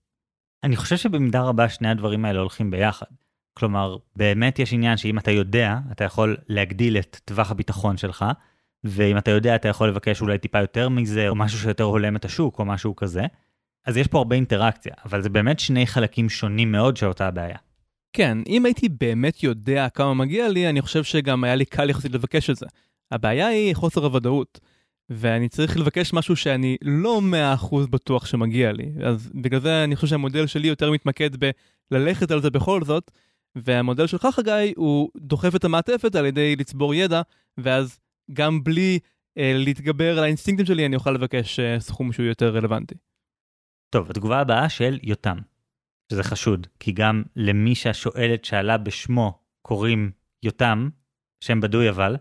[0.63, 3.05] אני חושב שבמידה רבה שני הדברים האלה הולכים ביחד.
[3.53, 8.25] כלומר, באמת יש עניין שאם אתה יודע, אתה יכול להגדיל את טווח הביטחון שלך,
[8.83, 12.25] ואם אתה יודע, אתה יכול לבקש אולי טיפה יותר מזה, או משהו שיותר הולם את
[12.25, 13.25] השוק, או משהו כזה.
[13.85, 17.57] אז יש פה הרבה אינטראקציה, אבל זה באמת שני חלקים שונים מאוד של אותה הבעיה.
[18.13, 22.11] כן, אם הייתי באמת יודע כמה מגיע לי, אני חושב שגם היה לי קל יחסית
[22.11, 22.65] לבקש את זה.
[23.11, 24.59] הבעיה היא חוסר הוודאות,
[25.09, 27.21] ואני צריך לבקש משהו שאני לא
[27.61, 28.91] 100% בטוח שמגיע לי.
[29.03, 31.29] אז בגלל זה אני חושב שהמודל שלי יותר מתמקד
[31.91, 33.11] בללכת על זה בכל זאת,
[33.55, 37.21] והמודל שלך, חגי, הוא דוחף את המעטפת על ידי לצבור ידע,
[37.57, 37.99] ואז
[38.33, 38.99] גם בלי
[39.37, 42.95] אה, להתגבר על האינסטינקטים שלי, אני אוכל לבקש אה, סכום שהוא יותר רלוונטי.
[43.89, 45.37] טוב, התגובה הבאה של יותם,
[46.11, 50.11] שזה חשוד, כי גם למי שהשואלת שאלה בשמו קוראים
[50.43, 50.89] יותם,
[51.43, 52.17] שם בדוי אבל,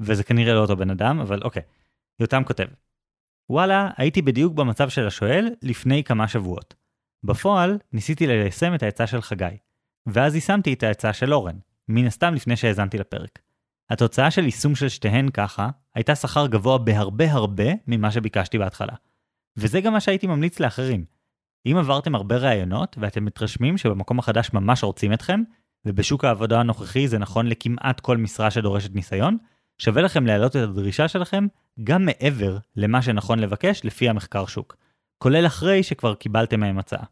[0.00, 1.62] וזה כנראה לא אותו בן אדם, אבל אוקיי.
[2.20, 2.66] יותם כותב,
[3.50, 6.74] וואלה, הייתי בדיוק במצב של השואל לפני כמה שבועות.
[7.24, 9.56] בפועל, ניסיתי ליישם את העצה של חגי,
[10.06, 11.56] ואז יישמתי את העצה של אורן,
[11.88, 13.38] מן הסתם לפני שהאזנתי לפרק.
[13.90, 18.92] התוצאה של יישום של שתיהן ככה, הייתה שכר גבוה בהרבה הרבה ממה שביקשתי בהתחלה.
[19.56, 21.04] וזה גם מה שהייתי ממליץ לאחרים.
[21.66, 25.42] אם עברתם הרבה ראיונות ואתם מתרשמים שבמקום החדש ממש רוצים אתכם,
[25.84, 29.36] ובשוק העבודה הנוכחי זה נכון לכמעט כל משרה שדורשת ניסיון,
[29.78, 31.46] שווה לכם להעלות את הדרישה שלכם
[31.84, 34.76] גם מעבר למה שנכון לבקש לפי המחקר שוק,
[35.18, 37.04] כולל אחרי שכבר קיבלתם מהם הצעה.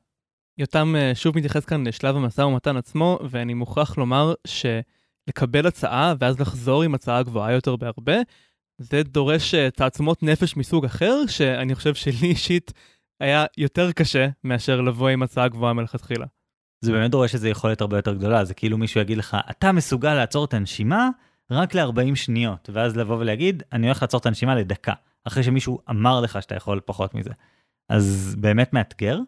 [0.59, 6.41] יותם אה, שוב מתייחס כאן לשלב המשא ומתן עצמו, ואני מוכרח לומר שלקבל הצעה ואז
[6.41, 8.17] לחזור עם הצעה גבוהה יותר בהרבה,
[8.79, 12.73] זה דורש אה, תעצומות נפש מסוג אחר, שאני חושב שלי אישית
[13.21, 16.27] היה יותר קשה מאשר לבוא עם הצעה גבוהה מלכתחילה.
[16.85, 20.15] זה באמת דורש איזו יכולת הרבה יותר גדולה, זה כאילו מישהו יגיד לך, אתה מסוגל
[20.15, 21.09] לעצור את הנשימה
[21.51, 24.93] רק ל-40 שניות, ואז לבוא ולהגיד, אני הולך לעצור את הנשימה לדקה,
[25.25, 27.31] אחרי שמישהו אמר לך שאתה יכול פחות מזה.
[27.89, 29.19] אז באמת מאתגר,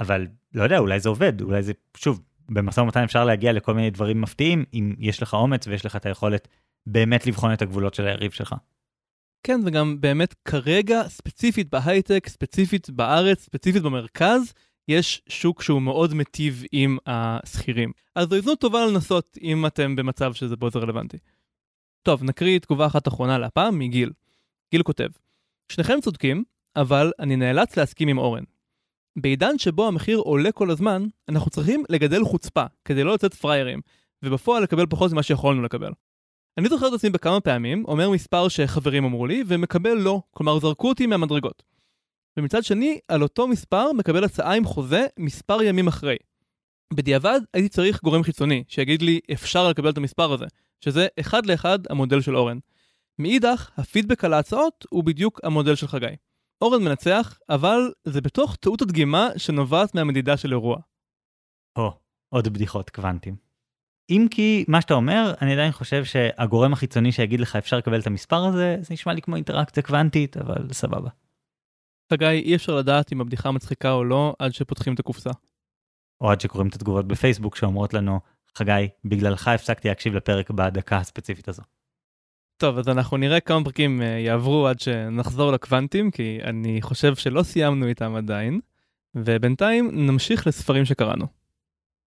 [0.00, 3.90] אבל לא יודע, אולי זה עובד, אולי זה, שוב, במשא ומתן אפשר להגיע לכל מיני
[3.90, 6.48] דברים מפתיעים, אם יש לך אומץ ויש לך את היכולת
[6.86, 8.54] באמת לבחון את הגבולות של היריב שלך.
[9.42, 14.52] כן, וגם באמת כרגע, ספציפית בהייטק, ספציפית בארץ, ספציפית במרכז,
[14.88, 17.92] יש שוק שהוא מאוד מיטיב עם השכירים.
[18.14, 21.18] אז זו הזדמנות טובה לנסות אם אתם במצב שזה בו זה רלוונטי.
[22.02, 24.12] טוב, נקריא תגובה אחת אחרונה להפעם מגיל.
[24.70, 25.08] גיל כותב,
[25.72, 26.44] שניכם צודקים,
[26.76, 28.44] אבל אני נאלץ להסכים עם אורן.
[29.16, 33.80] בעידן שבו המחיר עולה כל הזמן, אנחנו צריכים לגדל חוצפה כדי לא לצאת פריירים,
[34.22, 35.92] ובפועל לקבל פחות ממה שיכולנו לקבל.
[36.58, 40.88] אני זוכר את עצמי בכמה פעמים, אומר מספר שחברים אמרו לי, ומקבל לא, כלומר זרקו
[40.88, 41.62] אותי מהמדרגות.
[42.36, 46.16] ומצד שני, על אותו מספר מקבל הצעה עם חוזה מספר ימים אחרי.
[46.94, 50.46] בדיעבד הייתי צריך גורם חיצוני, שיגיד לי אפשר לקבל את המספר הזה,
[50.80, 52.58] שזה אחד לאחד המודל של אורן.
[53.18, 56.06] מאידך, הפידבק על ההצעות הוא בדיוק המודל של חגי.
[56.62, 60.76] אורן מנצח, אבל זה בתוך טעות הדגימה שנובעת מהמדידה של אירוע.
[61.76, 61.92] או,
[62.28, 63.36] עוד בדיחות קוונטים.
[64.10, 68.06] אם כי, מה שאתה אומר, אני עדיין חושב שהגורם החיצוני שיגיד לך אפשר לקבל את
[68.06, 71.10] המספר הזה, זה נשמע לי כמו אינטראקציה קוונטית, אבל סבבה.
[72.12, 75.30] חגי, אי אפשר לדעת אם הבדיחה מצחיקה או לא עד שפותחים את הקופסה.
[76.20, 78.20] או עד שקוראים את התגובות בפייסבוק שאומרות לנו,
[78.58, 81.62] חגי, בגללך הפסקתי להקשיב לפרק בדקה הספציפית הזו.
[82.62, 87.42] טוב, אז אנחנו נראה כמה פרקים uh, יעברו עד שנחזור לקוונטים, כי אני חושב שלא
[87.42, 88.60] סיימנו איתם עדיין,
[89.14, 91.26] ובינתיים נמשיך לספרים שקראנו.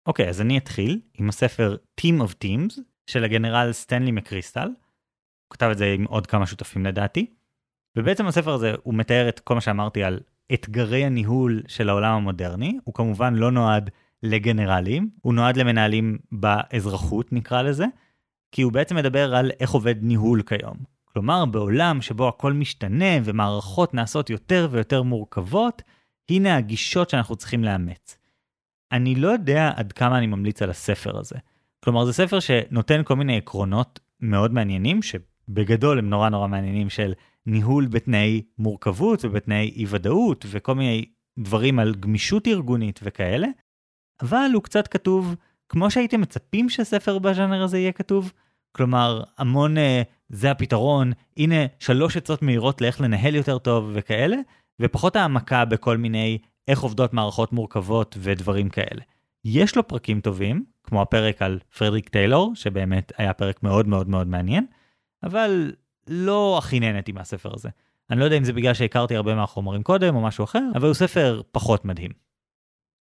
[0.06, 4.68] אוקיי, okay, אז אני אתחיל עם הספר Team of Teams של הגנרל סטנלי מקריסטל.
[4.68, 7.26] הוא כתב את זה עם עוד כמה שותפים לדעתי.
[7.96, 10.20] ובעצם הספר הזה הוא מתאר את כל מה שאמרתי על
[10.54, 13.90] אתגרי הניהול של העולם המודרני, הוא כמובן לא נועד
[14.24, 17.86] לגנרלים, הוא נועד למנהלים באזרחות נקרא לזה,
[18.52, 20.78] כי הוא בעצם מדבר על איך עובד ניהול כיום.
[21.14, 25.82] כלומר, בעולם שבו הכל משתנה ומערכות נעשות יותר ויותר מורכבות,
[26.30, 28.18] הנה הגישות שאנחנו צריכים לאמץ.
[28.92, 31.36] אני לא יודע עד כמה אני ממליץ על הספר הזה.
[31.84, 37.14] כלומר, זה ספר שנותן כל מיני עקרונות מאוד מעניינים, שבגדול הם נורא נורא מעניינים של
[37.46, 41.06] ניהול בתנאי מורכבות ובתנאי אי ודאות וכל מיני
[41.40, 43.48] דברים על גמישות ארגונית וכאלה,
[44.22, 45.36] אבל הוא קצת כתוב
[45.70, 48.34] כמו שהייתם מצפים שספר בז'אנר הזה יהיה כתוב.
[48.72, 49.80] כלומר, המון uh,
[50.30, 54.38] זה הפתרון, הנה שלוש עצות מהירות לאיך לנהל יותר טוב וכאלה,
[54.82, 59.02] ופחות העמקה בכל מיני איך עובדות מערכות מורכבות ודברים כאלה.
[59.46, 64.28] יש לו פרקים טובים, כמו הפרק על פרדריק טיילור, שבאמת היה פרק מאוד מאוד מאוד
[64.28, 64.66] מעניין,
[65.24, 65.72] אבל
[66.08, 67.70] לא הכי נהניתי מהספר הזה.
[68.10, 70.94] אני לא יודע אם זה בגלל שהכרתי הרבה מהחומרים קודם או משהו אחר, אבל הוא
[70.94, 72.29] ספר פחות מדהים.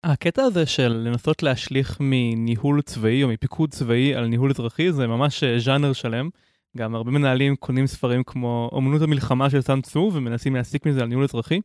[0.05, 5.45] הקטע הזה של לנסות להשליך מניהול צבאי או מפיקוד צבאי על ניהול אזרחי זה ממש
[5.45, 6.29] אה, ז'אנר שלם.
[6.77, 11.09] גם הרבה מנהלים קונים ספרים כמו אמנות המלחמה של סאן צו ומנסים להסיק מזה על
[11.09, 11.61] ניהול אזרחי.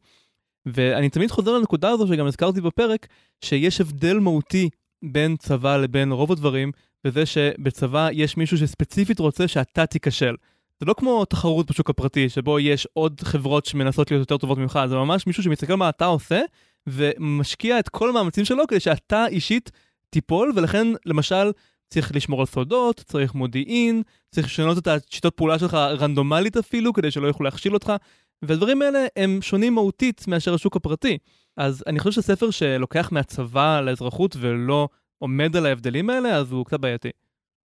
[0.65, 3.07] ואני תמיד חוזר לנקודה הזו שגם הזכרתי בפרק,
[3.41, 4.69] שיש הבדל מהותי
[5.03, 6.71] בין צבא לבין רוב הדברים,
[7.03, 10.35] בזה שבצבא יש מישהו שספציפית רוצה שאתה תיכשל.
[10.79, 14.79] זה לא כמו תחרות בשוק הפרטי, שבו יש עוד חברות שמנסות להיות יותר טובות ממך,
[14.89, 16.41] זה ממש מישהו שמסתכל מה אתה עושה,
[16.87, 19.71] ומשקיע את כל המאמצים שלו כדי שאתה אישית
[20.09, 21.51] תיפול, ולכן למשל
[21.89, 27.11] צריך לשמור על סודות, צריך מודיעין, צריך לשנות את השיטות פעולה שלך רנדומלית אפילו, כדי
[27.11, 27.93] שלא יוכלו להכשיל אותך,
[28.41, 31.17] והדברים האלה הם שונים מהותית מאשר השוק הפרטי.
[31.57, 36.79] אז אני חושב שספר שלוקח מהצבא לאזרחות ולא עומד על ההבדלים האלה, אז הוא קצת
[36.79, 37.09] בעייתי.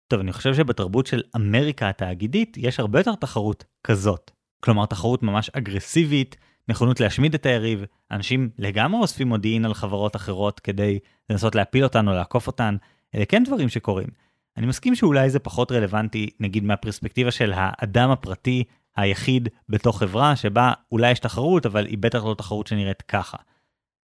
[0.09, 4.31] טוב, אני חושב שבתרבות של אמריקה התאגידית יש הרבה יותר תחרות כזאת.
[4.61, 6.37] כלומר, תחרות ממש אגרסיבית,
[6.69, 10.99] נכונות להשמיד את היריב, אנשים לגמרי אוספים מודיעין על חברות אחרות כדי
[11.31, 12.77] לנסות להפיל אותן או לעקוף אותן,
[13.15, 14.09] אלה כן דברים שקורים.
[14.57, 18.65] אני מסכים שאולי זה פחות רלוונטי, נגיד מהפרספקטיבה של האדם הפרטי
[18.97, 23.37] היחיד בתוך חברה שבה אולי יש תחרות, אבל היא בטח לא תחרות שנראית ככה.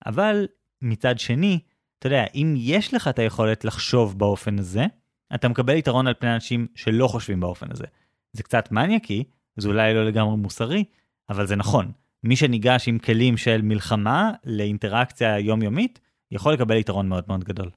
[0.06, 0.47] אבל
[0.82, 1.60] מצד שני,
[1.99, 4.86] אתה יודע, אם יש לך את היכולת לחשוב באופן הזה,
[5.36, 7.86] אתה מקבל יתרון על פני אנשים שלא חושבים באופן הזה.
[8.34, 9.24] זה קצת מניאקי,
[9.58, 10.84] זה אולי לא לגמרי מוסרי,
[11.30, 11.91] אבל זה נכון.
[12.24, 15.99] מי שניגש עם כלים של מלחמה לאינטראקציה יומיומית,
[16.32, 17.69] יכול לקבל יתרון מאוד מאוד גדול.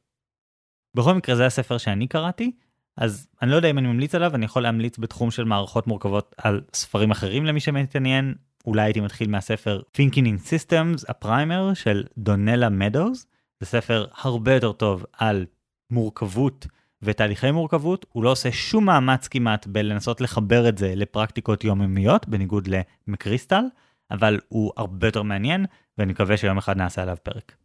[0.97, 2.53] בכל מקרה זה הספר שאני קראתי,
[2.97, 6.34] אז אני לא יודע אם אני ממליץ עליו, אני יכול להמליץ בתחום של מערכות מורכבות
[6.38, 8.34] על ספרים אחרים למי שמתעניין.
[8.66, 13.26] אולי הייתי מתחיל מהספר Thinking in Systems, הפריימר של דונלה מדוז.
[13.61, 15.47] זה ספר הרבה יותר טוב על
[15.90, 16.66] מורכבות
[17.03, 22.68] ותהליכי מורכבות, הוא לא עושה שום מאמץ כמעט בלנסות לחבר את זה לפרקטיקות יומיומיות, בניגוד
[23.09, 23.64] למקריסטל,
[24.11, 25.66] אבל הוא הרבה יותר מעניין,
[25.98, 27.57] ואני מקווה שיום אחד נעשה עליו פרק.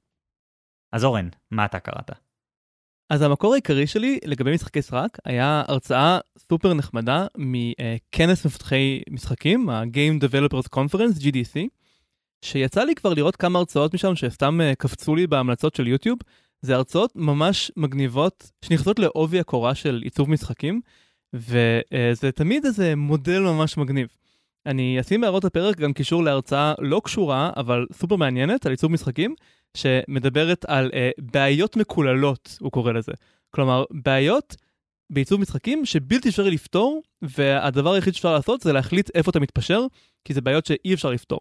[0.92, 2.12] אז אורן, מה אתה קראת?
[3.10, 10.24] אז המקור העיקרי שלי לגבי משחקי סרק היה הרצאה סופר נחמדה מכנס מפתחי משחקים, ה-Game
[10.24, 11.60] Developers Conference, GDC,
[12.46, 16.20] שיצא לי כבר לראות כמה הרצאות משם שסתם אה, קפצו לי בהמלצות של יוטיוב.
[16.62, 20.82] זה הרצאות ממש מגניבות שנכנסות לעובי הקורה של עיצוב משחקים,
[21.34, 24.08] וזה תמיד איזה מודל ממש מגניב.
[24.66, 29.36] אני אשים בהערות הפרק גם קישור להרצאה לא קשורה, אבל סופר מעניינת על עיצוב משחקים,
[29.78, 33.12] שמדברת על אה, בעיות מקוללות, הוא קורא לזה.
[33.52, 34.56] כלומר, בעיות
[35.10, 39.86] בעיצוב משחקים שבלתי אפשרי לפתור, והדבר היחיד שאפשר לעשות זה להחליט איפה אתה מתפשר,
[40.26, 41.40] כי זה בעיות שאי אפשר לפתור.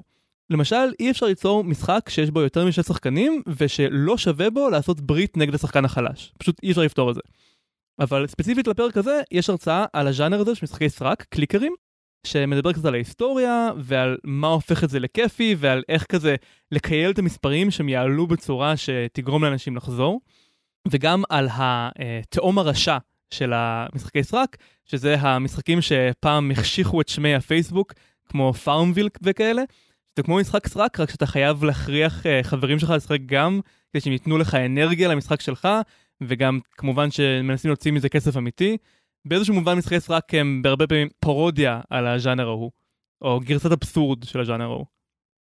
[0.51, 5.37] למשל, אי אפשר ליצור משחק שיש בו יותר משני שחקנים, ושלא שווה בו לעשות ברית
[5.37, 6.33] נגד השחקן החלש.
[6.39, 7.21] פשוט אי אפשר לפתור את זה.
[7.99, 11.75] אבל ספציפית לפרק הזה, יש הרצאה על הז'אנר הזה של משחקי סרק, קליקרים,
[12.27, 16.37] שמדבר קצת על ההיסטוריה ועל מה הופך את זה לכיפי ועל איך כזה
[16.73, 20.21] לכייל את המספרים שהם יעלו בצורה שתגרום לאנשים לחזור.
[20.89, 22.99] וגם על התאום הרשע
[23.31, 27.93] של המשחקי סרק, שזה המשחקים שפעם החשיכו את שמי הפייסבוק,
[28.27, 29.63] כמו FarmVille וכאלה.
[30.17, 33.61] זה כמו משחק סרק, רק שאתה חייב להכריח אה, חברים שלך לשחק גם,
[33.93, 35.69] כדי שהם ייתנו לך אנרגיה למשחק שלך,
[36.21, 38.77] וגם כמובן שמנסים להוציא מזה כסף אמיתי.
[39.25, 42.71] באיזשהו מובן משחקי סרק הם בהרבה פעמים פרודיה על הז'אנר ההוא,
[43.23, 44.87] או גרסת אבסורד של הז'אנר ההוא.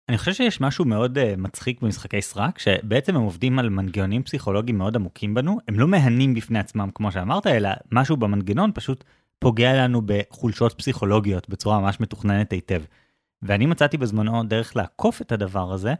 [0.09, 4.79] אני חושב שיש משהו מאוד uh, מצחיק במשחקי סרק, שבעצם הם עובדים על מנגנונים פסיכולוגיים
[4.79, 9.05] מאוד עמוקים בנו, הם לא מהנים בפני עצמם כמו שאמרת, אלא משהו במנגנון פשוט
[9.39, 12.83] פוגע לנו בחולשות פסיכולוגיות בצורה ממש מתוכננת היטב.
[13.43, 15.95] ואני מצאתי בזמנו דרך לעקוף את הדבר הזה,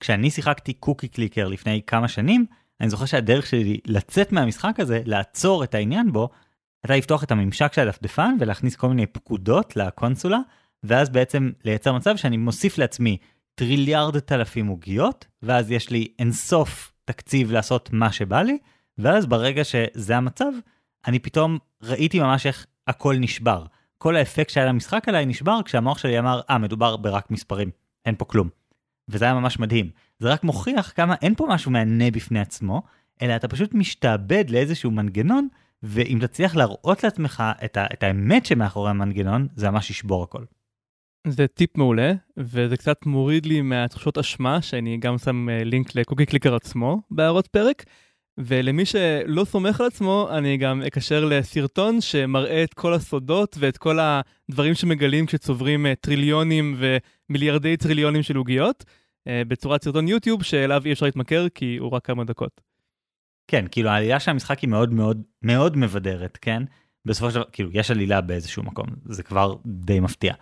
[0.00, 2.46] כשאני שיחקתי Cookie Clicker לפני כמה שנים,
[2.80, 6.28] אני זוכר שהדרך שלי לצאת מהמשחק הזה, לעצור את העניין בו,
[6.84, 10.38] הייתה לפתוח את הממשק של הדפדפן ולהכניס כל מיני פקודות לקונסולה,
[10.84, 13.16] ואז בעצם לייצר מצב שאני מוסיף לעצמי
[13.54, 18.58] טריליארד אלפים עוגיות, ואז יש לי אינסוף תקציב לעשות מה שבא לי,
[18.98, 20.52] ואז ברגע שזה המצב,
[21.06, 23.64] אני פתאום ראיתי ממש איך הכל נשבר.
[23.98, 27.70] כל האפקט שהיה למשחק עליי נשבר כשהמוח שלי אמר, אה, מדובר רק במספרים,
[28.06, 28.48] אין פה כלום.
[29.08, 29.90] וזה היה ממש מדהים.
[30.18, 32.82] זה רק מוכיח כמה אין פה משהו מהנה בפני עצמו,
[33.22, 35.48] אלא אתה פשוט משתעבד לאיזשהו מנגנון,
[35.82, 40.44] ואם תצליח להראות לעצמך את, ה- את האמת שמאחורי המנגנון, זה ממש ישבור הכל.
[41.26, 46.26] זה טיפ מעולה, וזה קצת מוריד לי מהתחושות אשמה, שאני גם שם אה, לינק לקוקי
[46.26, 47.84] קליקר עצמו בהערות פרק,
[48.38, 53.98] ולמי שלא סומך על עצמו, אני גם אקשר לסרטון שמראה את כל הסודות ואת כל
[54.00, 58.84] הדברים שמגלים כשצוברים אה, טריליונים ומיליארדי טריליונים של עוגיות,
[59.28, 62.71] אה, בצורת סרטון יוטיוב שאליו אי אפשר להתמכר כי הוא רק כמה דקות.
[63.48, 66.62] כן, כאילו העלילה של המשחק היא מאוד מאוד מאוד מבדרת, כן?
[67.04, 70.34] בסופו של דבר, כאילו, יש עלילה באיזשהו מקום, זה כבר די מפתיע.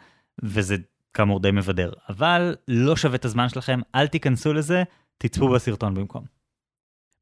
[0.42, 0.76] וזה
[1.14, 4.82] כאמור די מבדר, אבל לא שווה את הזמן שלכם, אל תיכנסו לזה,
[5.18, 6.24] תצפו בסרטון במקום.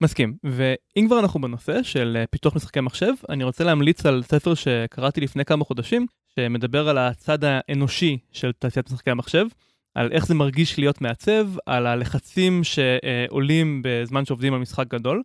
[0.02, 4.54] מסכים, ואם כבר אנחנו בנושא של אה, פיתוח משחקי מחשב, אני רוצה להמליץ על ספר
[4.54, 9.46] שקראתי לפני כמה חודשים, שמדבר על הצד האנושי של תעשיית משחקי המחשב,
[9.94, 15.22] על איך זה מרגיש להיות מעצב, על הלחצים שעולים בזמן שעובדים על משחק גדול.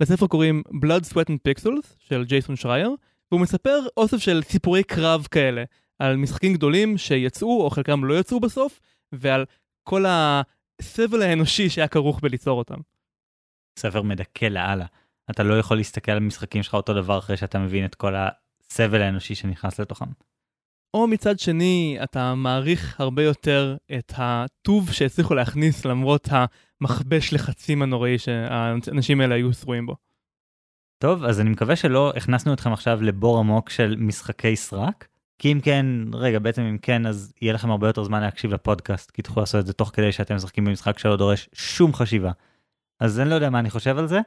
[0.00, 2.94] לספר קוראים Blood, Sweat and Pixels של ג'ייסון שרייר,
[3.30, 5.64] והוא מספר אוסף של סיפורי קרב כאלה,
[5.98, 8.80] על משחקים גדולים שיצאו או חלקם לא יצאו בסוף,
[9.12, 9.44] ועל
[9.82, 12.80] כל הסבל האנושי שהיה כרוך בליצור אותם.
[13.78, 14.86] ספר מדכא לאללה.
[15.30, 19.02] אתה לא יכול להסתכל על המשחקים שלך אותו דבר אחרי שאתה מבין את כל הסבל
[19.02, 20.06] האנושי שנכנס לתוכם.
[20.94, 28.18] או מצד שני, אתה מעריך הרבה יותר את הטוב שהצליחו להכניס למרות המכבש לחצים הנוראי
[28.18, 29.96] שהאנשים האלה היו שרויים בו.
[30.98, 35.08] טוב, אז אני מקווה שלא הכנסנו אתכם עכשיו לבור עמוק של משחקי סרק.
[35.38, 39.10] כי אם כן, רגע, בעצם אם כן, אז יהיה לכם הרבה יותר זמן להקשיב לפודקאסט,
[39.10, 42.30] כי תוכלו לעשות את זה תוך כדי שאתם משחקים במשחק שלא דורש שום חשיבה.
[43.00, 44.20] אז אני לא יודע מה אני חושב על זה,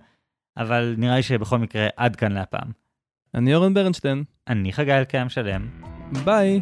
[0.57, 2.72] אבל נראה לי שבכל מקרה עד כאן להפעם.
[3.34, 4.24] אני אורן ברנשטיין.
[4.47, 5.93] אני חגי אלקיים שלם.
[6.22, 6.61] Bye.